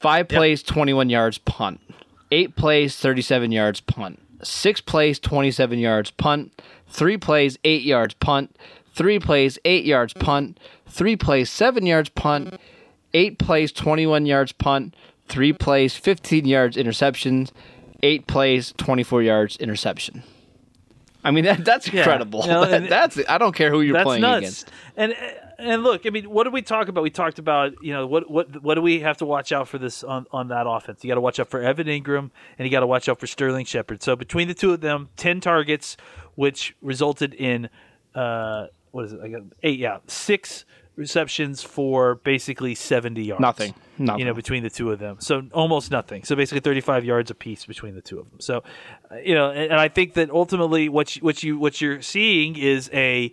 Five 0.01 0.29
plays, 0.29 0.61
yep. 0.61 0.69
21 0.69 1.11
yards, 1.11 1.39
punt. 1.39 1.81
Eight 2.31 2.57
plays, 2.57 2.97
37 2.97 3.51
yards, 3.53 3.81
punt. 3.81 4.21
Six 4.43 4.81
plays, 4.81 5.19
27 5.19 5.79
yards, 5.79 6.11
punt. 6.13 6.63
Three 6.87 7.17
plays, 7.17 7.59
eight 7.65 7.83
yards, 7.83 8.15
punt. 8.15 8.57
Three 8.95 9.19
plays, 9.19 9.59
eight 9.65 9.85
yards, 9.85 10.13
punt. 10.13 10.59
Three 10.87 11.17
plays, 11.17 11.51
seven 11.51 11.87
yards, 11.87 12.09
punt. 12.09 12.59
Eight 13.13 13.39
plays, 13.39 13.73
21 13.73 14.27
yards, 14.27 14.53
punt. 14.53 14.95
Three 15.29 15.53
plays, 15.53 15.97
15 15.97 16.45
yards, 16.45 16.77
interceptions. 16.77 17.51
Eight 18.03 18.27
plays, 18.27 18.73
24 18.77 19.23
yards, 19.23 19.57
interception. 19.57 20.23
I 21.23 21.31
mean, 21.33 21.45
that, 21.45 21.65
that's 21.65 21.93
Yeah. 21.93 22.01
incredible. 22.01 22.43
You 22.43 22.49
know, 22.49 22.65
That- 22.67 22.89
that's 22.89 23.19
I 23.29 23.39
don't 23.39 23.55
care 23.55 23.71
who 23.71 23.81
you're 23.83 24.03
playing 24.03 24.23
nuts. 24.23 24.39
against. 24.39 24.71
And 24.97 25.15
and 25.59 25.83
look, 25.83 26.07
I 26.07 26.11
mean, 26.11 26.31
what 26.31 26.45
did 26.45 26.55
we 26.55 26.63
talk 26.63 26.89
about? 26.89 27.03
We 27.03 27.11
talked 27.11 27.39
about 27.39 27.75
you 27.83 27.93
know 27.93 28.07
what 28.07 28.31
what 28.31 28.63
what 28.63 28.75
do 28.77 28.81
we 28.83 29.01
have 29.01 29.19
to 29.19 29.27
watch 29.27 29.53
out 29.53 29.69
for 29.69 29.77
this 29.79 30.03
on 30.03 30.27
on 30.33 30.49
that 30.49 30.67
offense? 30.67 31.05
You 31.05 31.09
got 31.09 31.17
to 31.17 31.21
watch 31.21 31.39
out 31.39 31.49
for 31.49 31.61
Evan 31.61 31.87
Engram 31.87 32.31
and 32.59 32.67
you 32.67 32.71
got 32.71 32.81
to 32.81 32.87
watch 32.87 33.09
out 33.09 33.21
for 33.21 33.27
Sterling 33.27 33.67
Shepard. 33.67 34.03
So 34.03 34.17
between 34.17 34.49
the 34.49 34.55
two 34.55 34.73
of 34.73 34.81
them, 34.81 35.11
ten 35.17 35.41
targets, 35.41 35.97
which 36.37 36.75
resulted 36.81 37.35
in 37.35 37.69
uh 38.15 38.67
what 38.93 39.05
is 39.05 39.13
it? 39.13 39.21
I 39.23 39.29
got 39.29 39.43
eight, 39.63 39.79
yeah, 39.79 39.99
six 40.07 40.65
receptions 40.97 41.63
for 41.63 42.17
basically 42.17 42.75
seventy 42.75 43.25
yards. 43.25 43.41
Nothing. 43.41 43.75
Nothing. 43.99 44.19
You 44.21 44.25
know, 44.25 44.35
between 44.35 44.63
the 44.63 44.71
two 44.71 44.91
of 44.91 44.99
them, 44.99 45.17
so 45.21 45.43
almost 45.53 45.91
nothing. 45.91 46.25
So 46.25 46.35
basically, 46.37 46.61
thirty-five 46.61 47.05
yards 47.05 47.31
apiece 47.31 47.67
between 47.67 47.95
the 47.95 48.01
two 48.01 48.19
of 48.19 48.31
them. 48.31 48.41
So, 48.41 48.63
uh, 49.11 49.17
you 49.17 49.35
know, 49.35 49.51
and, 49.51 49.73
and 49.73 49.81
I 49.81 49.89
think 49.89 50.15
that 50.15 50.31
ultimately, 50.31 50.89
what 50.89 51.17
you, 51.17 51.23
what 51.23 51.43
you 51.43 51.59
what 51.59 51.81
you're 51.81 52.03
seeing 52.03 52.57
is 52.57 52.91
a 52.93 53.33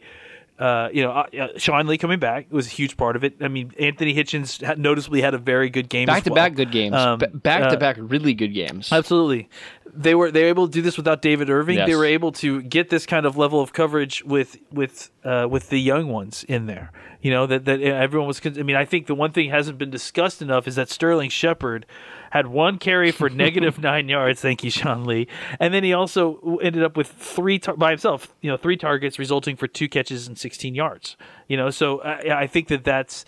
uh, 0.59 0.89
you 0.91 1.03
know, 1.03 1.11
uh, 1.11 1.27
uh, 1.39 1.47
Sean 1.57 1.85
Lee 1.85 1.97
coming 1.97 2.19
back 2.19 2.47
was 2.51 2.65
a 2.65 2.69
huge 2.69 2.97
part 2.97 3.15
of 3.15 3.23
it. 3.23 3.35
I 3.41 3.47
mean, 3.47 3.73
Anthony 3.79 4.15
Hitchens 4.15 4.59
had 4.65 4.79
noticeably 4.79 5.21
had 5.21 5.35
a 5.35 5.37
very 5.37 5.69
good 5.69 5.87
game. 5.87 6.07
Back 6.07 6.23
to 6.23 6.31
well. 6.31 6.35
back 6.35 6.55
good 6.55 6.71
games. 6.71 6.95
Um, 6.95 7.19
back 7.19 7.63
uh, 7.63 7.69
to 7.69 7.77
back 7.77 7.97
really 7.99 8.33
good 8.33 8.53
games. 8.53 8.91
Absolutely, 8.91 9.49
they 9.93 10.15
were 10.15 10.31
they 10.31 10.43
were 10.43 10.49
able 10.49 10.67
to 10.67 10.71
do 10.71 10.81
this 10.81 10.97
without 10.97 11.21
David 11.21 11.49
Irving. 11.49 11.85
They 11.85 11.95
were 11.95 12.05
able 12.05 12.31
to 12.33 12.63
get 12.63 12.89
this 12.89 13.05
kind 13.05 13.25
of 13.25 13.37
level 13.37 13.61
of 13.61 13.71
coverage 13.71 14.23
with 14.23 14.57
with 14.71 15.11
uh, 15.23 15.47
with 15.49 15.69
the 15.69 15.79
young 15.79 16.07
ones 16.07 16.43
in 16.45 16.65
there. 16.65 16.91
You 17.21 17.31
know 17.31 17.45
that 17.45 17.65
that 17.65 17.79
everyone 17.81 18.27
was. 18.27 18.39
con- 18.39 18.59
I 18.59 18.63
mean, 18.63 18.75
I 18.75 18.85
think 18.85 19.05
the 19.05 19.15
one 19.15 19.31
thing 19.31 19.51
hasn't 19.51 19.77
been 19.77 19.91
discussed 19.91 20.41
enough 20.41 20.67
is 20.67 20.75
that 20.75 20.89
Sterling 20.89 21.29
Shepard 21.29 21.85
had 22.31 22.47
one 22.47 22.77
carry 22.77 23.11
for 23.11 23.29
negative 23.45 23.79
nine 23.79 24.09
yards. 24.09 24.41
Thank 24.41 24.63
you, 24.63 24.71
Sean 24.71 25.05
Lee, 25.05 25.27
and 25.59 25.73
then 25.73 25.83
he 25.83 25.93
also 25.93 26.59
ended 26.61 26.83
up 26.83 26.97
with 26.97 27.07
three 27.07 27.59
tar- 27.59 27.75
by 27.75 27.91
himself. 27.91 28.33
You 28.41 28.51
know, 28.51 28.57
three 28.57 28.77
targets 28.77 29.19
resulting 29.19 29.55
for 29.55 29.67
two 29.67 29.89
catches 29.89 30.27
and 30.27 30.37
sixteen 30.37 30.75
yards. 30.75 31.17
You 31.47 31.57
know, 31.57 31.69
so 31.69 32.01
I, 32.01 32.41
I 32.41 32.47
think 32.47 32.67
that 32.69 32.83
that's 32.83 33.25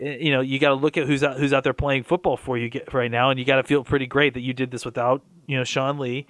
eh, 0.00 0.16
you 0.20 0.30
know 0.30 0.40
you 0.40 0.58
got 0.58 0.70
to 0.70 0.74
look 0.74 0.96
at 0.96 1.06
who's 1.06 1.22
out 1.22 1.38
who's 1.38 1.52
out 1.52 1.64
there 1.64 1.72
playing 1.72 2.04
football 2.04 2.36
for 2.36 2.56
you 2.58 2.68
get, 2.68 2.92
right 2.92 3.10
now, 3.10 3.30
and 3.30 3.38
you 3.38 3.44
got 3.44 3.56
to 3.56 3.64
feel 3.64 3.84
pretty 3.84 4.06
great 4.06 4.34
that 4.34 4.40
you 4.40 4.52
did 4.52 4.70
this 4.70 4.84
without 4.84 5.22
you 5.46 5.56
know 5.56 5.64
Sean 5.64 5.98
Lee, 5.98 6.26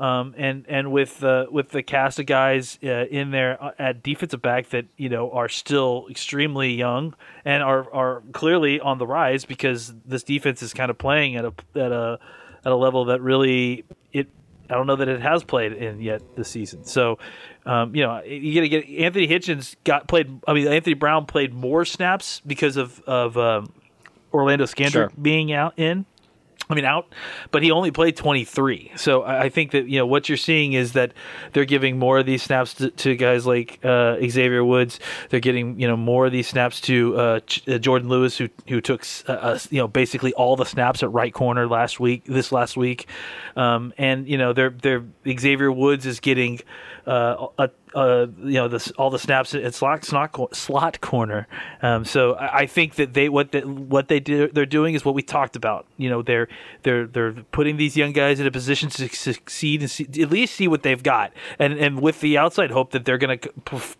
um, 0.00 0.34
and 0.36 0.64
and 0.68 0.90
with 0.92 1.22
uh, 1.22 1.46
with 1.50 1.70
the 1.70 1.82
cast 1.82 2.18
of 2.18 2.26
guys 2.26 2.78
uh, 2.82 3.04
in 3.10 3.30
there 3.30 3.62
uh, 3.62 3.72
at 3.78 4.02
defensive 4.02 4.42
back 4.42 4.70
that 4.70 4.86
you 4.96 5.08
know 5.08 5.30
are 5.30 5.48
still 5.48 6.06
extremely 6.10 6.72
young 6.74 7.14
and 7.44 7.62
are 7.62 7.92
are 7.92 8.22
clearly 8.32 8.80
on 8.80 8.98
the 8.98 9.06
rise 9.06 9.44
because 9.44 9.94
this 10.04 10.22
defense 10.22 10.62
is 10.62 10.72
kind 10.74 10.90
of 10.90 10.98
playing 10.98 11.36
at 11.36 11.44
a 11.44 11.52
at 11.74 11.92
a 11.92 12.18
at 12.64 12.72
a 12.72 12.76
level 12.76 13.06
that 13.06 13.20
really 13.20 13.84
it 14.12 14.28
I 14.70 14.74
don't 14.74 14.86
know 14.86 14.96
that 14.96 15.08
it 15.08 15.20
has 15.20 15.44
played 15.44 15.72
in 15.72 16.00
yet 16.00 16.22
this 16.36 16.48
season. 16.48 16.84
So, 16.84 17.18
um, 17.66 17.94
you 17.94 18.06
know, 18.06 18.22
you 18.22 18.54
got 18.54 18.60
to 18.62 18.68
get 18.68 18.88
Anthony 18.88 19.28
Hitchens 19.28 19.76
got 19.84 20.08
played. 20.08 20.40
I 20.48 20.54
mean, 20.54 20.66
Anthony 20.66 20.94
Brown 20.94 21.26
played 21.26 21.52
more 21.52 21.84
snaps 21.84 22.40
because 22.46 22.76
of 22.76 23.00
of 23.00 23.36
um, 23.36 23.72
Orlando 24.32 24.64
Scandrick 24.64 24.92
Sure. 24.92 25.12
being 25.20 25.52
out 25.52 25.78
in. 25.78 26.06
I 26.72 26.74
mean, 26.74 26.86
out, 26.86 27.12
but 27.50 27.62
he 27.62 27.70
only 27.70 27.90
played 27.90 28.16
23. 28.16 28.92
So 28.96 29.24
I 29.24 29.50
think 29.50 29.72
that 29.72 29.88
you 29.88 29.98
know 29.98 30.06
what 30.06 30.30
you're 30.30 30.38
seeing 30.38 30.72
is 30.72 30.94
that 30.94 31.12
they're 31.52 31.66
giving 31.66 31.98
more 31.98 32.18
of 32.18 32.24
these 32.24 32.42
snaps 32.42 32.72
to, 32.74 32.90
to 32.90 33.14
guys 33.14 33.46
like 33.46 33.78
uh, 33.84 34.16
Xavier 34.26 34.64
Woods. 34.64 34.98
They're 35.28 35.38
getting 35.38 35.78
you 35.78 35.86
know 35.86 35.98
more 35.98 36.24
of 36.24 36.32
these 36.32 36.48
snaps 36.48 36.80
to 36.82 37.16
uh, 37.18 37.40
Ch- 37.40 37.68
uh, 37.68 37.72
Jourdan 37.72 38.08
Lewis, 38.08 38.38
who 38.38 38.48
who 38.68 38.80
took 38.80 39.04
uh, 39.26 39.58
you 39.68 39.82
know 39.82 39.86
basically 39.86 40.32
all 40.32 40.56
the 40.56 40.64
snaps 40.64 41.02
at 41.02 41.12
right 41.12 41.34
corner 41.34 41.68
last 41.68 42.00
week, 42.00 42.24
this 42.24 42.52
last 42.52 42.74
week, 42.74 43.06
um, 43.54 43.92
and 43.98 44.26
you 44.26 44.38
know 44.38 44.54
they're 44.54 44.70
they're 44.70 45.04
Xavier 45.28 45.70
Woods 45.70 46.06
is 46.06 46.20
getting 46.20 46.58
uh, 47.06 47.48
a, 47.58 47.70
uh, 47.94 48.26
you 48.38 48.54
know, 48.54 48.68
this, 48.68 48.90
all 48.92 49.10
the 49.10 49.18
snaps 49.18 49.54
at 49.54 49.74
slot 49.74 50.04
slot, 50.04 50.56
slot 50.56 51.00
corner. 51.00 51.46
Um, 51.82 52.04
so 52.04 52.34
I, 52.34 52.60
I 52.60 52.66
think 52.66 52.94
that 52.94 53.14
they 53.14 53.28
what 53.28 53.52
they, 53.52 53.60
what 53.60 54.08
they 54.08 54.20
do 54.20 54.48
they're 54.48 54.66
doing 54.66 54.94
is 54.94 55.04
what 55.04 55.14
we 55.14 55.22
talked 55.22 55.56
about. 55.56 55.86
You 55.96 56.10
know, 56.10 56.22
they're 56.22 56.48
they're 56.82 57.06
they're 57.06 57.32
putting 57.52 57.76
these 57.76 57.96
young 57.96 58.12
guys 58.12 58.40
in 58.40 58.46
a 58.46 58.50
position 58.50 58.88
to 58.90 59.08
succeed 59.08 59.82
and 59.82 59.90
see, 59.90 60.04
at 60.20 60.30
least 60.30 60.54
see 60.54 60.68
what 60.68 60.82
they've 60.82 61.02
got, 61.02 61.32
and 61.58 61.74
and 61.74 62.00
with 62.00 62.20
the 62.20 62.38
outside 62.38 62.70
hope 62.70 62.92
that 62.92 63.04
they're 63.04 63.18
going 63.18 63.38
to 63.38 63.50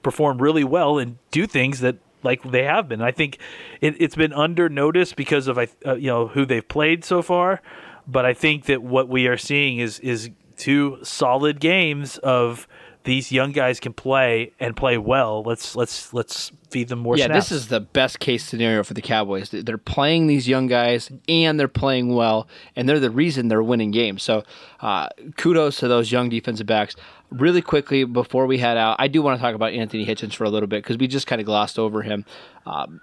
perform 0.03 0.39
really 0.39 0.65
well 0.65 0.99
and 0.99 1.19
do 1.31 1.47
things 1.47 1.81
that 1.81 1.97
like 2.23 2.43
they 2.51 2.65
have 2.65 2.89
been. 2.89 3.03
I 3.03 3.13
think 3.13 3.39
it, 3.81 3.97
it's 4.01 4.15
been 4.15 4.33
under 4.33 4.69
noticed 4.69 5.17
because 5.17 5.49
of 5.49 5.59
uh, 5.59 5.67
you 5.95 6.07
know 6.09 6.29
who 6.29 6.47
they've 6.47 6.67
played 6.67 7.05
so 7.05 7.23
far, 7.23 7.61
but 8.07 8.25
I 8.25 8.35
think 8.35 8.67
that 8.67 8.83
what 8.83 9.09
we 9.09 9.27
are 9.27 9.37
seeing 9.39 9.79
is 9.79 9.99
is 10.01 10.31
two 10.57 10.99
solid 11.03 11.61
games 11.61 12.19
of 12.19 12.69
these 13.05 13.33
young 13.33 13.53
guys 13.53 13.81
can 13.81 13.93
play 13.93 14.53
and 14.61 14.77
play 14.77 14.97
well. 14.99 15.43
Let's 15.43 15.75
let's 15.77 16.13
let's 16.15 16.53
feed 16.71 16.89
them 16.89 17.01
more. 17.01 17.17
yeah, 17.17 17.27
snaps. 17.27 17.49
this 17.49 17.53
is 17.63 17.69
the 17.69 17.81
best 17.81 18.19
case 18.21 18.45
scenario 18.45 18.83
for 18.83 18.95
the 18.95 19.03
Cowboys. 19.03 19.51
They- 19.51 19.61
They're 19.63 19.77
playing 19.79 20.27
these 20.27 20.49
young 20.49 20.67
guys 20.69 21.11
and 21.29 21.59
they're 21.61 21.69
playing 21.69 22.15
well, 22.15 22.49
and 22.77 22.89
they're 22.89 23.01
the 23.01 23.11
reason 23.11 23.49
they're 23.49 23.63
winning 23.63 23.91
games. 23.91 24.23
So, 24.23 24.45
uh, 24.81 25.09
kudos 25.37 25.79
to 25.79 25.89
those 25.89 26.11
young 26.13 26.29
defensive 26.29 26.67
backs. 26.67 26.95
Really 27.31 27.63
quickly 27.63 28.05
before 28.05 28.47
we 28.47 28.59
head 28.59 28.77
out, 28.77 28.97
I 28.99 29.09
do 29.09 29.23
want 29.23 29.39
to 29.39 29.43
talk 29.43 29.55
about 29.55 29.73
Anthony 29.73 30.05
Hitchens 30.05 30.35
for 30.35 30.45
a 30.45 30.51
little 30.51 30.67
bit 30.67 30.83
because 30.83 30.99
we 30.99 31.07
just 31.09 31.27
kind 31.27 31.41
of 31.41 31.47
glossed 31.47 31.79
over 31.79 32.03
him. 32.03 32.27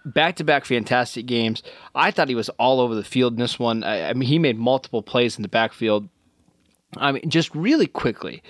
Back 0.05 0.35
to 0.35 0.43
back 0.43 0.65
fantastic 0.65 1.25
games. 1.25 1.63
I 1.95 2.11
thought 2.11 2.29
he 2.29 2.35
was 2.35 2.49
all 2.49 2.79
over 2.79 2.93
the 2.93 3.03
field 3.03 3.33
in 3.33 3.39
this 3.39 3.57
one. 3.57 3.83
I, 3.83 4.09
I 4.09 4.13
mean, 4.13 4.29
he 4.29 4.37
made 4.37 4.57
multiple 4.57 5.01
plays 5.01 5.35
in 5.35 5.41
the 5.41 5.47
backfield. 5.49 6.09
I 6.97 7.11
mean, 7.11 7.27
just 7.29 7.53
really 7.55 7.87
quickly, 7.87 8.41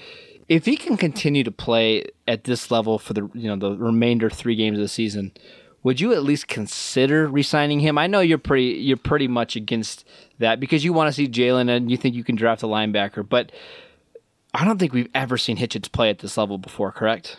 if 0.50 0.66
he 0.66 0.76
can 0.76 0.98
continue 0.98 1.44
to 1.44 1.52
play 1.52 2.06
at 2.28 2.44
this 2.44 2.72
level 2.72 3.00
for 3.00 3.14
the 3.14 3.30
you 3.34 3.48
know 3.48 3.56
the 3.56 3.78
remainder 3.78 4.30
three 4.30 4.56
games 4.56 4.78
of 4.78 4.82
the 4.82 4.90
season, 4.90 5.32
would 5.84 6.02
you 6.02 6.12
at 6.14 6.24
least 6.24 6.48
consider 6.48 7.28
re-signing 7.28 7.80
him? 7.80 7.98
I 7.98 8.08
know 8.08 8.20
you're 8.20 8.40
pretty 8.40 8.80
you're 8.80 8.98
pretty 8.98 9.28
much 9.28 9.56
against 9.56 10.06
that 10.40 10.60
because 10.60 10.84
you 10.84 10.92
want 10.92 11.08
to 11.08 11.14
see 11.14 11.28
Jaylon 11.28 11.70
and 11.70 11.90
you 11.90 11.96
think 11.96 12.16
you 12.16 12.24
can 12.24 12.36
draft 12.36 12.64
a 12.64 12.66
linebacker, 12.66 13.28
but 13.28 13.52
I 14.54 14.66
don't 14.66 14.80
think 14.80 14.92
we've 14.92 15.12
ever 15.14 15.38
seen 15.38 15.58
Hitchens 15.58 15.90
play 15.92 16.10
at 16.10 16.20
this 16.20 16.36
level 16.36 16.58
before. 16.58 16.92
Correct? 16.92 17.38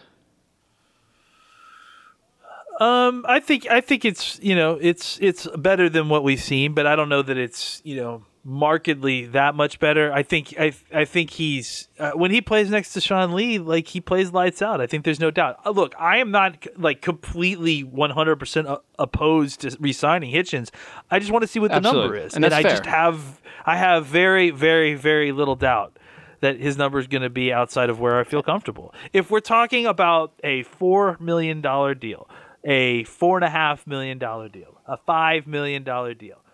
Um, 2.79 3.27
I 3.29 3.41
think 3.41 3.69
I 3.69 3.81
think 3.81 4.05
it's 4.05 4.39
you 4.41 4.55
know 4.55 4.79
it's 4.81 5.19
it's 5.21 5.49
better 5.59 5.89
than 5.91 6.09
what 6.09 6.23
we've 6.23 6.41
seen, 6.41 6.75
but 6.75 6.87
I 6.87 6.95
don't 6.95 7.09
know 7.09 7.23
that 7.23 7.37
it's 7.37 7.83
you 7.85 7.97
know 7.97 8.23
markedly 8.45 9.27
that 9.27 9.55
much 9.55 9.79
better. 9.79 10.13
I 10.13 10.23
think 10.23 10.55
I 10.59 10.73
I 10.93 11.05
think 11.05 11.31
he's 11.31 11.89
uh, 11.99 12.13
when 12.13 12.31
he 12.31 12.41
plays 12.41 12.71
next 12.71 12.93
to 12.95 13.01
Sean 13.01 13.33
Lee, 13.33 13.59
like 13.59 13.89
he 13.89 14.01
plays 14.01 14.33
lights 14.33 14.63
out. 14.63 14.81
I 14.81 14.87
think 14.87 15.05
there's 15.05 15.21
no 15.21 15.31
doubt. 15.31 15.61
Uh, 15.65 15.71
look, 15.71 15.95
I 15.99 16.19
am 16.19 16.31
not 16.31 16.67
like 16.77 17.03
completely 17.03 17.83
100 17.85 18.37
percent 18.37 18.69
opposed 18.99 19.61
to 19.61 19.77
re-signing 19.81 20.33
Hitchens. 20.33 20.71
I 21.11 21.19
just 21.19 21.31
want 21.31 21.43
to 21.43 21.49
see 21.49 21.59
what 21.59 21.71
the 21.71 21.77
Absolutely. 21.77 22.03
number 22.03 22.17
is, 22.17 22.35
And 22.35 22.45
that's 22.45 22.55
I 22.55 22.63
fair. 22.63 22.71
just 22.73 22.87
have 22.87 23.41
I 23.67 23.77
have 23.77 24.07
very 24.07 24.51
very 24.51 24.95
very 24.95 25.33
little 25.33 25.57
doubt 25.57 25.97
that 26.41 26.59
his 26.59 26.79
number 26.79 26.99
is 26.99 27.07
going 27.07 27.23
to 27.23 27.29
be 27.31 27.53
outside 27.53 27.91
of 27.91 28.01
where 28.01 28.19
I 28.19 28.25
feel 28.25 28.43
comfortable. 28.43 28.95
If 29.13 29.31
we're 29.31 29.41
talking 29.41 29.85
about 29.87 30.33
a 30.43 30.63
four 30.63 31.19
million 31.21 31.61
dollar 31.61 31.95
deal, 31.95 32.29
a 32.65 33.05
four 33.05 33.37
and 33.37 33.45
a 33.45 33.51
half 33.51 33.87
million 33.87 34.19
dollar 34.19 34.49
deal, 34.49 34.81
a 34.87 34.97
five 34.97 35.47
million 35.47 35.85
dollar 35.85 36.15
deal, 36.15 36.37
uh, 36.37 36.50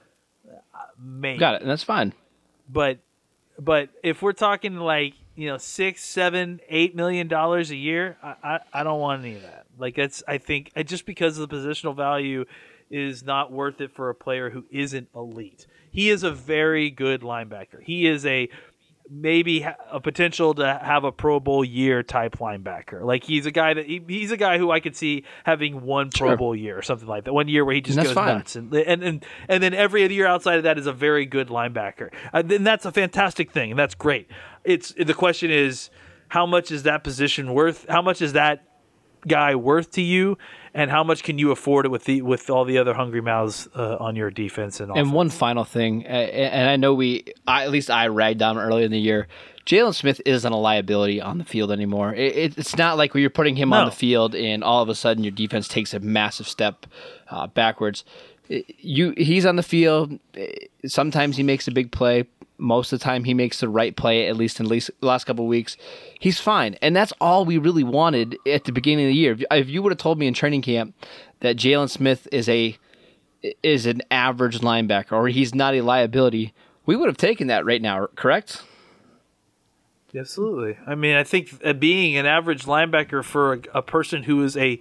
maybe. 0.99 1.39
Got 1.39 1.57
it, 1.57 1.63
and 1.63 1.71
that's 1.71 1.83
fine. 1.83 2.13
But 2.69 2.99
but 3.59 3.91
if 4.03 4.23
we're 4.23 4.33
talking 4.33 4.77
like 4.77 5.15
you 5.35 5.49
know 5.49 5.59
six, 5.59 6.05
seven, 6.05 6.61
eight 6.69 6.95
million 6.95 7.29
dollars 7.29 7.71
a 7.71 7.77
year, 7.77 8.17
I, 8.23 8.35
I 8.43 8.59
I 8.73 8.83
don't 8.83 9.01
want 9.01 9.25
any 9.25 9.37
of 9.37 9.43
that. 9.43 9.67
Like 9.79 9.97
that's 9.97 10.23
I 10.27 10.39
think 10.39 10.73
just 10.87 11.07
because 11.07 11.39
of 11.39 11.49
the 11.49 11.57
positional 11.57 11.95
value 11.95 12.45
is 12.91 13.25
not 13.25 13.51
worth 13.51 13.81
it 13.81 13.93
for 13.95 14.11
a 14.11 14.15
player 14.15 14.51
who 14.51 14.65
isn't 14.71 15.09
elite. 15.15 15.67
He 15.91 16.11
is 16.11 16.23
a 16.23 16.31
very 16.31 16.91
good 16.91 17.23
linebacker. 17.23 17.83
He 17.83 18.07
is 18.07 18.25
a 18.27 18.49
maybe 19.11 19.67
a 19.91 20.01
potential 20.01 20.55
to 20.55 20.81
have 20.83 21.05
a 21.05 21.13
Pro 21.13 21.39
Bowl 21.41 21.65
year 21.65 22.03
type 22.03 22.39
linebacker. 22.39 23.03
Like 23.05 23.25
he's 23.25 23.47
a 23.47 23.51
guy 23.51 23.75
that 23.75 23.87
he, 23.87 24.03
he's 24.07 24.31
a 24.33 24.37
guy 24.37 24.59
who 24.59 24.71
I 24.71 24.81
could 24.81 24.97
see 24.97 25.25
having 25.45 25.83
one 25.83 26.11
Pro 26.11 26.31
Sure. 26.31 26.37
Bowl 26.37 26.57
year 26.57 26.77
or 26.77 26.83
something 26.83 27.09
like 27.09 27.25
that. 27.25 27.33
One 27.33 27.49
year 27.49 27.65
where 27.65 27.75
he 27.75 27.81
just 27.81 27.97
goes 27.99 28.13
fine. 28.13 28.39
nuts, 28.39 28.57
and, 28.57 28.73
and 28.75 29.03
and 29.03 29.25
and 29.49 29.63
then 29.63 29.75
every 29.75 30.05
other 30.05 30.13
year 30.15 30.27
outside 30.27 30.57
of 30.57 30.65
that 30.65 30.79
is 30.79 30.87
a 30.87 30.93
very 30.93 31.27
good 31.27 31.49
linebacker. 31.49 32.13
Uh, 32.33 32.43
then 32.43 32.65
that's 32.65 32.85
a 32.85 32.93
fantastic 32.93 33.51
thing, 33.53 33.71
and 33.71 33.79
that's 33.79 33.95
great. 33.95 34.29
It's 34.65 34.93
the 34.93 35.15
question 35.15 35.51
is 35.51 35.91
how 36.29 36.47
much 36.47 36.71
is 36.73 36.83
that 36.85 37.05
position 37.05 37.55
worth? 37.55 37.87
How 37.89 38.03
much 38.03 38.21
is 38.21 38.33
that 38.33 38.65
guy 39.27 39.55
worth 39.55 39.93
to 39.93 40.03
you? 40.03 40.39
And 40.77 40.91
how 40.91 41.03
much 41.03 41.23
can 41.23 41.39
you 41.39 41.53
afford 41.53 41.87
it 41.87 41.89
with 41.89 42.05
the 42.05 42.21
with 42.21 42.51
all 42.51 42.67
the 42.67 42.77
other 42.77 42.93
hungry 42.93 43.23
mouths 43.23 43.67
uh, 43.75 43.97
on 43.99 44.15
your 44.15 44.31
defense 44.31 44.79
and 44.79 44.93
And 44.93 45.11
one 45.11 45.31
final 45.31 45.65
thing, 45.65 46.05
and 46.05 46.69
I 46.69 46.77
know 46.77 46.93
we, 46.93 47.25
I, 47.47 47.65
at 47.65 47.71
least 47.71 47.91
I 47.91 48.09
ragged 48.09 48.43
on 48.43 48.59
earlier 48.59 48.85
in 48.85 48.91
the 48.91 49.01
year. 49.01 49.27
Jaylon 49.65 49.95
Smith 49.95 50.21
isn't 50.27 50.53
a 50.53 50.57
liability 50.57 51.19
on 51.19 51.39
the 51.39 51.45
field 51.45 51.73
anymore. 51.73 52.15
It, 52.15 52.37
it, 52.37 52.59
it's 52.59 52.77
not 52.77 52.99
like 52.99 53.15
you're 53.15 53.31
putting 53.31 53.57
him 53.57 53.73
on 53.73 53.87
the 53.87 53.91
field 53.91 54.35
and 54.35 54.63
all 54.63 54.83
of 54.83 54.91
a 54.91 54.95
sudden 54.95 55.25
your 55.25 55.33
defense 55.33 55.67
takes 55.67 55.95
a 55.95 55.99
massive 55.99 56.47
step 56.47 56.87
uh, 57.31 57.47
backwards. 57.49 58.05
You, 58.49 59.15
he's 59.17 59.45
on 59.47 59.57
the 59.57 59.65
field. 59.65 60.21
Sometimes 60.87 61.37
he 61.37 61.43
makes 61.43 61.67
a 61.67 61.73
big 61.73 61.91
play. 61.91 62.27
Most 62.59 62.93
of 62.93 62.99
the 62.99 63.05
time 63.05 63.25
he 63.25 63.35
makes 63.35 63.61
the 63.61 63.69
right 63.69 63.95
play, 63.95 64.29
at 64.29 64.37
least 64.37 64.61
in 64.61 64.67
the 64.67 64.91
last 65.01 65.25
couple 65.25 65.47
weeks. 65.47 65.77
He's 66.21 66.41
fine. 66.41 66.75
And 66.81 66.97
that's 66.97 67.13
all 67.21 67.45
we 67.45 67.59
really 67.59 67.85
wanted 67.85 68.39
at 68.47 68.65
the 68.65 68.73
beginning 68.73 69.07
of 69.07 69.11
the 69.11 69.17
year. 69.17 69.37
If 69.51 69.69
you 69.69 69.83
would 69.83 69.93
have 69.93 69.99
told 69.99 70.19
me 70.19 70.27
in 70.27 70.35
training 70.35 70.63
camp 70.63 70.95
that 71.41 71.57
Jaylon 71.57 71.91
Smith 71.91 72.27
is 72.33 72.49
a 72.49 72.77
is 73.63 73.87
an 73.87 74.03
average 74.11 74.61
linebacker 74.61 75.13
or 75.13 75.29
he's 75.29 75.55
not 75.55 75.75
a 75.75 75.83
liability, 75.83 76.53
we 76.85 76.97
would 76.97 77.09
have 77.09 77.17
taken 77.17 77.47
that 77.49 77.65
right 77.65 77.83
now, 77.83 78.07
correct? 78.17 78.63
Absolutely. 80.15 80.79
I 80.87 80.95
mean, 80.95 81.15
I 81.15 81.25
think 81.25 81.61
uh, 81.65 81.73
being 81.75 82.17
an 82.17 82.27
average 82.27 82.65
linebacker 82.65 83.23
for 83.23 83.55
a, 83.55 83.61
a 83.75 83.83
person 83.83 84.23
who 84.23 84.43
is 84.43 84.57
a 84.57 84.81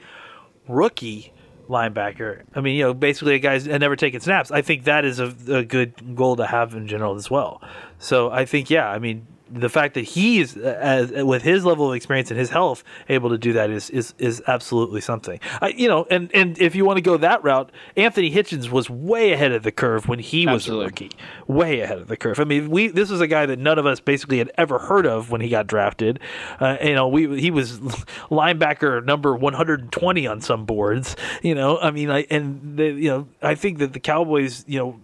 rookie 0.67 1.33
linebacker. 1.67 2.43
I 2.53 2.61
mean, 2.61 2.75
you 2.75 2.83
know, 2.83 2.93
basically 2.93 3.35
a 3.35 3.39
guy's 3.39 3.67
never 3.67 3.95
taken 3.95 4.19
snaps. 4.19 4.51
I 4.51 4.61
think 4.61 4.83
that 4.85 5.05
is 5.05 5.19
a, 5.19 5.33
a, 5.49 5.63
good 5.63 6.15
goal 6.15 6.35
to 6.37 6.45
have 6.45 6.73
in 6.73 6.87
general 6.87 7.15
as 7.15 7.29
well. 7.29 7.61
So 7.99 8.29
I 8.31 8.45
think, 8.45 8.69
yeah, 8.69 8.89
I 8.89 8.99
mean, 8.99 9.25
the 9.49 9.69
fact 9.69 9.93
that 9.93 10.01
he 10.01 10.39
is, 10.39 10.57
as 10.57 11.11
with 11.11 11.43
his 11.43 11.65
level 11.65 11.89
of 11.89 11.95
experience 11.95 12.31
and 12.31 12.39
his 12.39 12.49
health, 12.49 12.83
able 13.09 13.29
to 13.29 13.37
do 13.37 13.53
that 13.53 13.69
is 13.69 13.89
is 13.89 14.13
is 14.17 14.41
absolutely 14.47 15.01
something. 15.01 15.39
I, 15.61 15.69
you 15.69 15.87
know, 15.87 16.07
and 16.09 16.31
and 16.33 16.59
if 16.59 16.75
you 16.75 16.85
want 16.85 16.97
to 16.97 17.01
go 17.01 17.17
that 17.17 17.43
route, 17.43 17.71
Anthony 17.95 18.31
Hitchens 18.31 18.69
was 18.69 18.89
way 18.89 19.33
ahead 19.33 19.51
of 19.51 19.63
the 19.63 19.71
curve 19.71 20.07
when 20.07 20.19
he 20.19 20.45
was 20.47 20.63
absolutely. 20.63 20.85
a 20.85 20.87
rookie, 20.87 21.11
way 21.47 21.81
ahead 21.81 21.99
of 21.99 22.07
the 22.07 22.17
curve. 22.17 22.39
I 22.39 22.43
mean, 22.43 22.69
we 22.69 22.87
this 22.87 23.09
was 23.09 23.21
a 23.21 23.27
guy 23.27 23.45
that 23.45 23.59
none 23.59 23.77
of 23.77 23.85
us 23.85 23.99
basically 23.99 24.39
had 24.39 24.51
ever 24.57 24.79
heard 24.79 25.05
of 25.05 25.29
when 25.29 25.41
he 25.41 25.49
got 25.49 25.67
drafted. 25.67 26.19
Uh, 26.59 26.77
you 26.81 26.95
know, 26.95 27.07
we 27.07 27.39
he 27.39 27.51
was 27.51 27.79
linebacker 28.29 29.03
number 29.05 29.35
120 29.35 30.27
on 30.27 30.41
some 30.41 30.65
boards. 30.65 31.15
You 31.43 31.55
know, 31.55 31.77
I 31.77 31.91
mean, 31.91 32.09
I 32.09 32.25
and 32.29 32.77
the, 32.77 32.85
you 32.85 33.09
know, 33.09 33.27
I 33.41 33.55
think 33.55 33.77
that 33.79 33.93
the 33.93 33.99
Cowboys, 33.99 34.65
you 34.67 34.79
know 34.79 34.99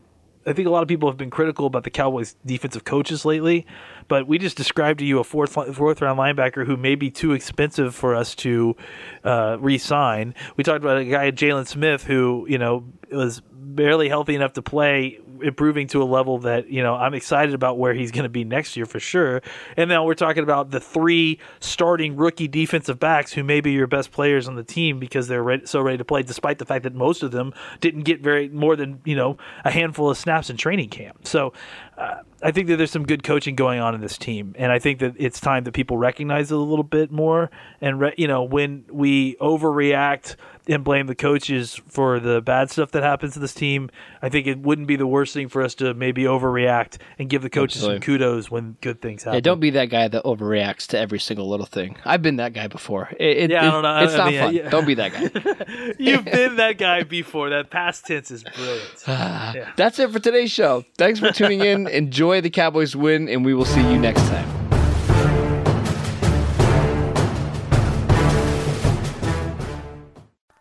I 0.45 0.53
think 0.53 0.67
a 0.67 0.71
lot 0.71 0.81
of 0.81 0.87
people 0.87 1.07
have 1.09 1.17
been 1.17 1.29
critical 1.29 1.67
about 1.67 1.83
the 1.83 1.91
Cowboys' 1.91 2.35
defensive 2.45 2.83
coaches 2.83 3.25
lately, 3.25 3.65
but 4.11 4.27
we 4.27 4.37
just 4.37 4.57
described 4.57 4.99
to 4.99 5.05
you 5.05 5.19
a 5.19 5.23
fourth 5.23 5.53
fourth 5.53 6.01
round 6.01 6.19
linebacker 6.19 6.65
who 6.65 6.75
may 6.75 6.95
be 6.95 7.09
too 7.09 7.31
expensive 7.31 7.95
for 7.95 8.13
us 8.13 8.35
to 8.35 8.75
uh, 9.23 9.55
re-sign. 9.57 10.35
We 10.57 10.65
talked 10.65 10.83
about 10.83 10.97
a 10.97 11.05
guy, 11.05 11.31
Jaylon 11.31 11.65
Smith, 11.65 12.03
who 12.03 12.45
you 12.49 12.57
know 12.57 12.83
was 13.09 13.41
barely 13.49 14.09
healthy 14.09 14.35
enough 14.35 14.51
to 14.53 14.61
play 14.61 15.19
improving 15.41 15.87
to 15.87 16.01
a 16.01 16.05
level 16.05 16.39
that 16.39 16.69
you 16.69 16.83
know 16.83 16.95
I'm 16.95 17.13
excited 17.13 17.53
about 17.53 17.77
where 17.77 17.93
he's 17.93 18.11
going 18.11 18.23
to 18.23 18.29
be 18.29 18.43
next 18.43 18.75
year 18.75 18.85
for 18.85 18.99
sure. 18.99 19.41
And 19.77 19.89
now 19.89 20.05
we're 20.05 20.13
talking 20.13 20.43
about 20.43 20.71
the 20.71 20.79
three 20.79 21.39
starting 21.59 22.15
rookie 22.15 22.47
defensive 22.47 22.99
backs 22.99 23.33
who 23.33 23.43
may 23.43 23.61
be 23.61 23.71
your 23.71 23.87
best 23.87 24.11
players 24.11 24.47
on 24.47 24.55
the 24.55 24.63
team 24.63 24.99
because 24.99 25.27
they're 25.27 25.65
so 25.65 25.81
ready 25.81 25.97
to 25.97 26.05
play, 26.05 26.23
despite 26.23 26.59
the 26.59 26.65
fact 26.65 26.83
that 26.83 26.93
most 26.93 27.23
of 27.23 27.31
them 27.31 27.53
didn't 27.79 28.03
get 28.03 28.21
very 28.21 28.49
more 28.49 28.75
than 28.75 29.01
you 29.05 29.15
know 29.15 29.37
a 29.65 29.71
handful 29.71 30.09
of 30.09 30.17
snaps 30.17 30.49
in 30.49 30.57
training 30.57 30.89
camp. 30.89 31.27
So 31.27 31.53
uh, 31.97 32.21
I 32.43 32.51
think 32.51 32.67
that 32.67 32.77
there's 32.77 32.91
some 32.91 33.05
good 33.05 33.23
coaching 33.23 33.55
going 33.55 33.79
on 33.79 33.93
in 33.93 34.01
this 34.01 34.17
team, 34.17 34.55
and 34.57 34.71
I 34.71 34.79
think 34.79 34.99
that 34.99 35.13
it's 35.17 35.39
time 35.39 35.63
that 35.65 35.73
people 35.73 35.97
recognize 35.97 36.51
it 36.51 36.55
a 36.55 36.57
little 36.57 36.83
bit 36.83 37.11
more. 37.11 37.51
And 37.79 37.99
re- 37.99 38.15
you 38.17 38.27
know 38.27 38.43
when 38.43 38.85
we 38.89 39.35
overreact 39.35 40.35
and 40.67 40.83
blame 40.83 41.07
the 41.07 41.15
coaches 41.15 41.79
for 41.87 42.19
the 42.19 42.41
bad 42.41 42.69
stuff 42.69 42.91
that 42.91 43.03
happens 43.03 43.33
to 43.33 43.39
this 43.39 43.53
team. 43.53 43.89
I 44.21 44.29
think 44.29 44.47
it 44.47 44.59
wouldn't 44.59 44.87
be 44.87 44.95
the 44.95 45.07
worst 45.07 45.33
thing 45.33 45.49
for 45.49 45.61
us 45.61 45.75
to 45.75 45.93
maybe 45.93 46.23
overreact 46.23 46.97
and 47.17 47.29
give 47.29 47.41
the 47.41 47.49
coaches 47.49 47.77
Absolutely. 47.77 47.95
some 47.97 48.01
kudos 48.01 48.51
when 48.51 48.77
good 48.81 49.01
things 49.01 49.23
happen. 49.23 49.35
Yeah, 49.35 49.41
don't 49.41 49.59
be 49.59 49.71
that 49.71 49.85
guy 49.85 50.07
that 50.07 50.23
overreacts 50.23 50.87
to 50.87 50.99
every 50.99 51.19
single 51.19 51.49
little 51.49 51.65
thing. 51.65 51.97
I've 52.05 52.21
been 52.21 52.37
that 52.37 52.53
guy 52.53 52.67
before. 52.67 53.09
It, 53.19 53.37
it, 53.37 53.51
yeah, 53.51 53.67
I 53.67 53.71
don't 53.71 53.83
know. 53.83 54.03
It's 54.03 54.13
I 54.13 54.17
not 54.17 54.27
mean, 54.27 54.39
fun. 54.39 54.53
Yeah. 54.55 54.69
Don't 54.69 54.85
be 54.85 54.93
that 54.95 55.13
guy. 55.13 55.93
You've 55.99 56.25
been 56.25 56.55
that 56.57 56.77
guy 56.77 57.03
before. 57.03 57.49
That 57.49 57.69
past 57.69 58.05
tense 58.05 58.31
is 58.31 58.43
brilliant. 58.43 59.03
Ah, 59.23 59.53
yeah. 59.53 59.71
That's 59.75 59.99
it 59.99 60.09
for 60.11 60.19
today's 60.19 60.51
show. 60.51 60.85
Thanks 60.97 61.19
for 61.19 61.31
tuning 61.31 61.61
in. 61.61 61.87
Enjoy 62.01 62.41
the 62.41 62.49
Cowboys 62.49 62.95
win, 62.95 63.27
and 63.27 63.43
we 63.45 63.53
will 63.53 63.65
see 63.65 63.81
you 63.81 63.97
next 63.97 64.21
time. 64.21 64.60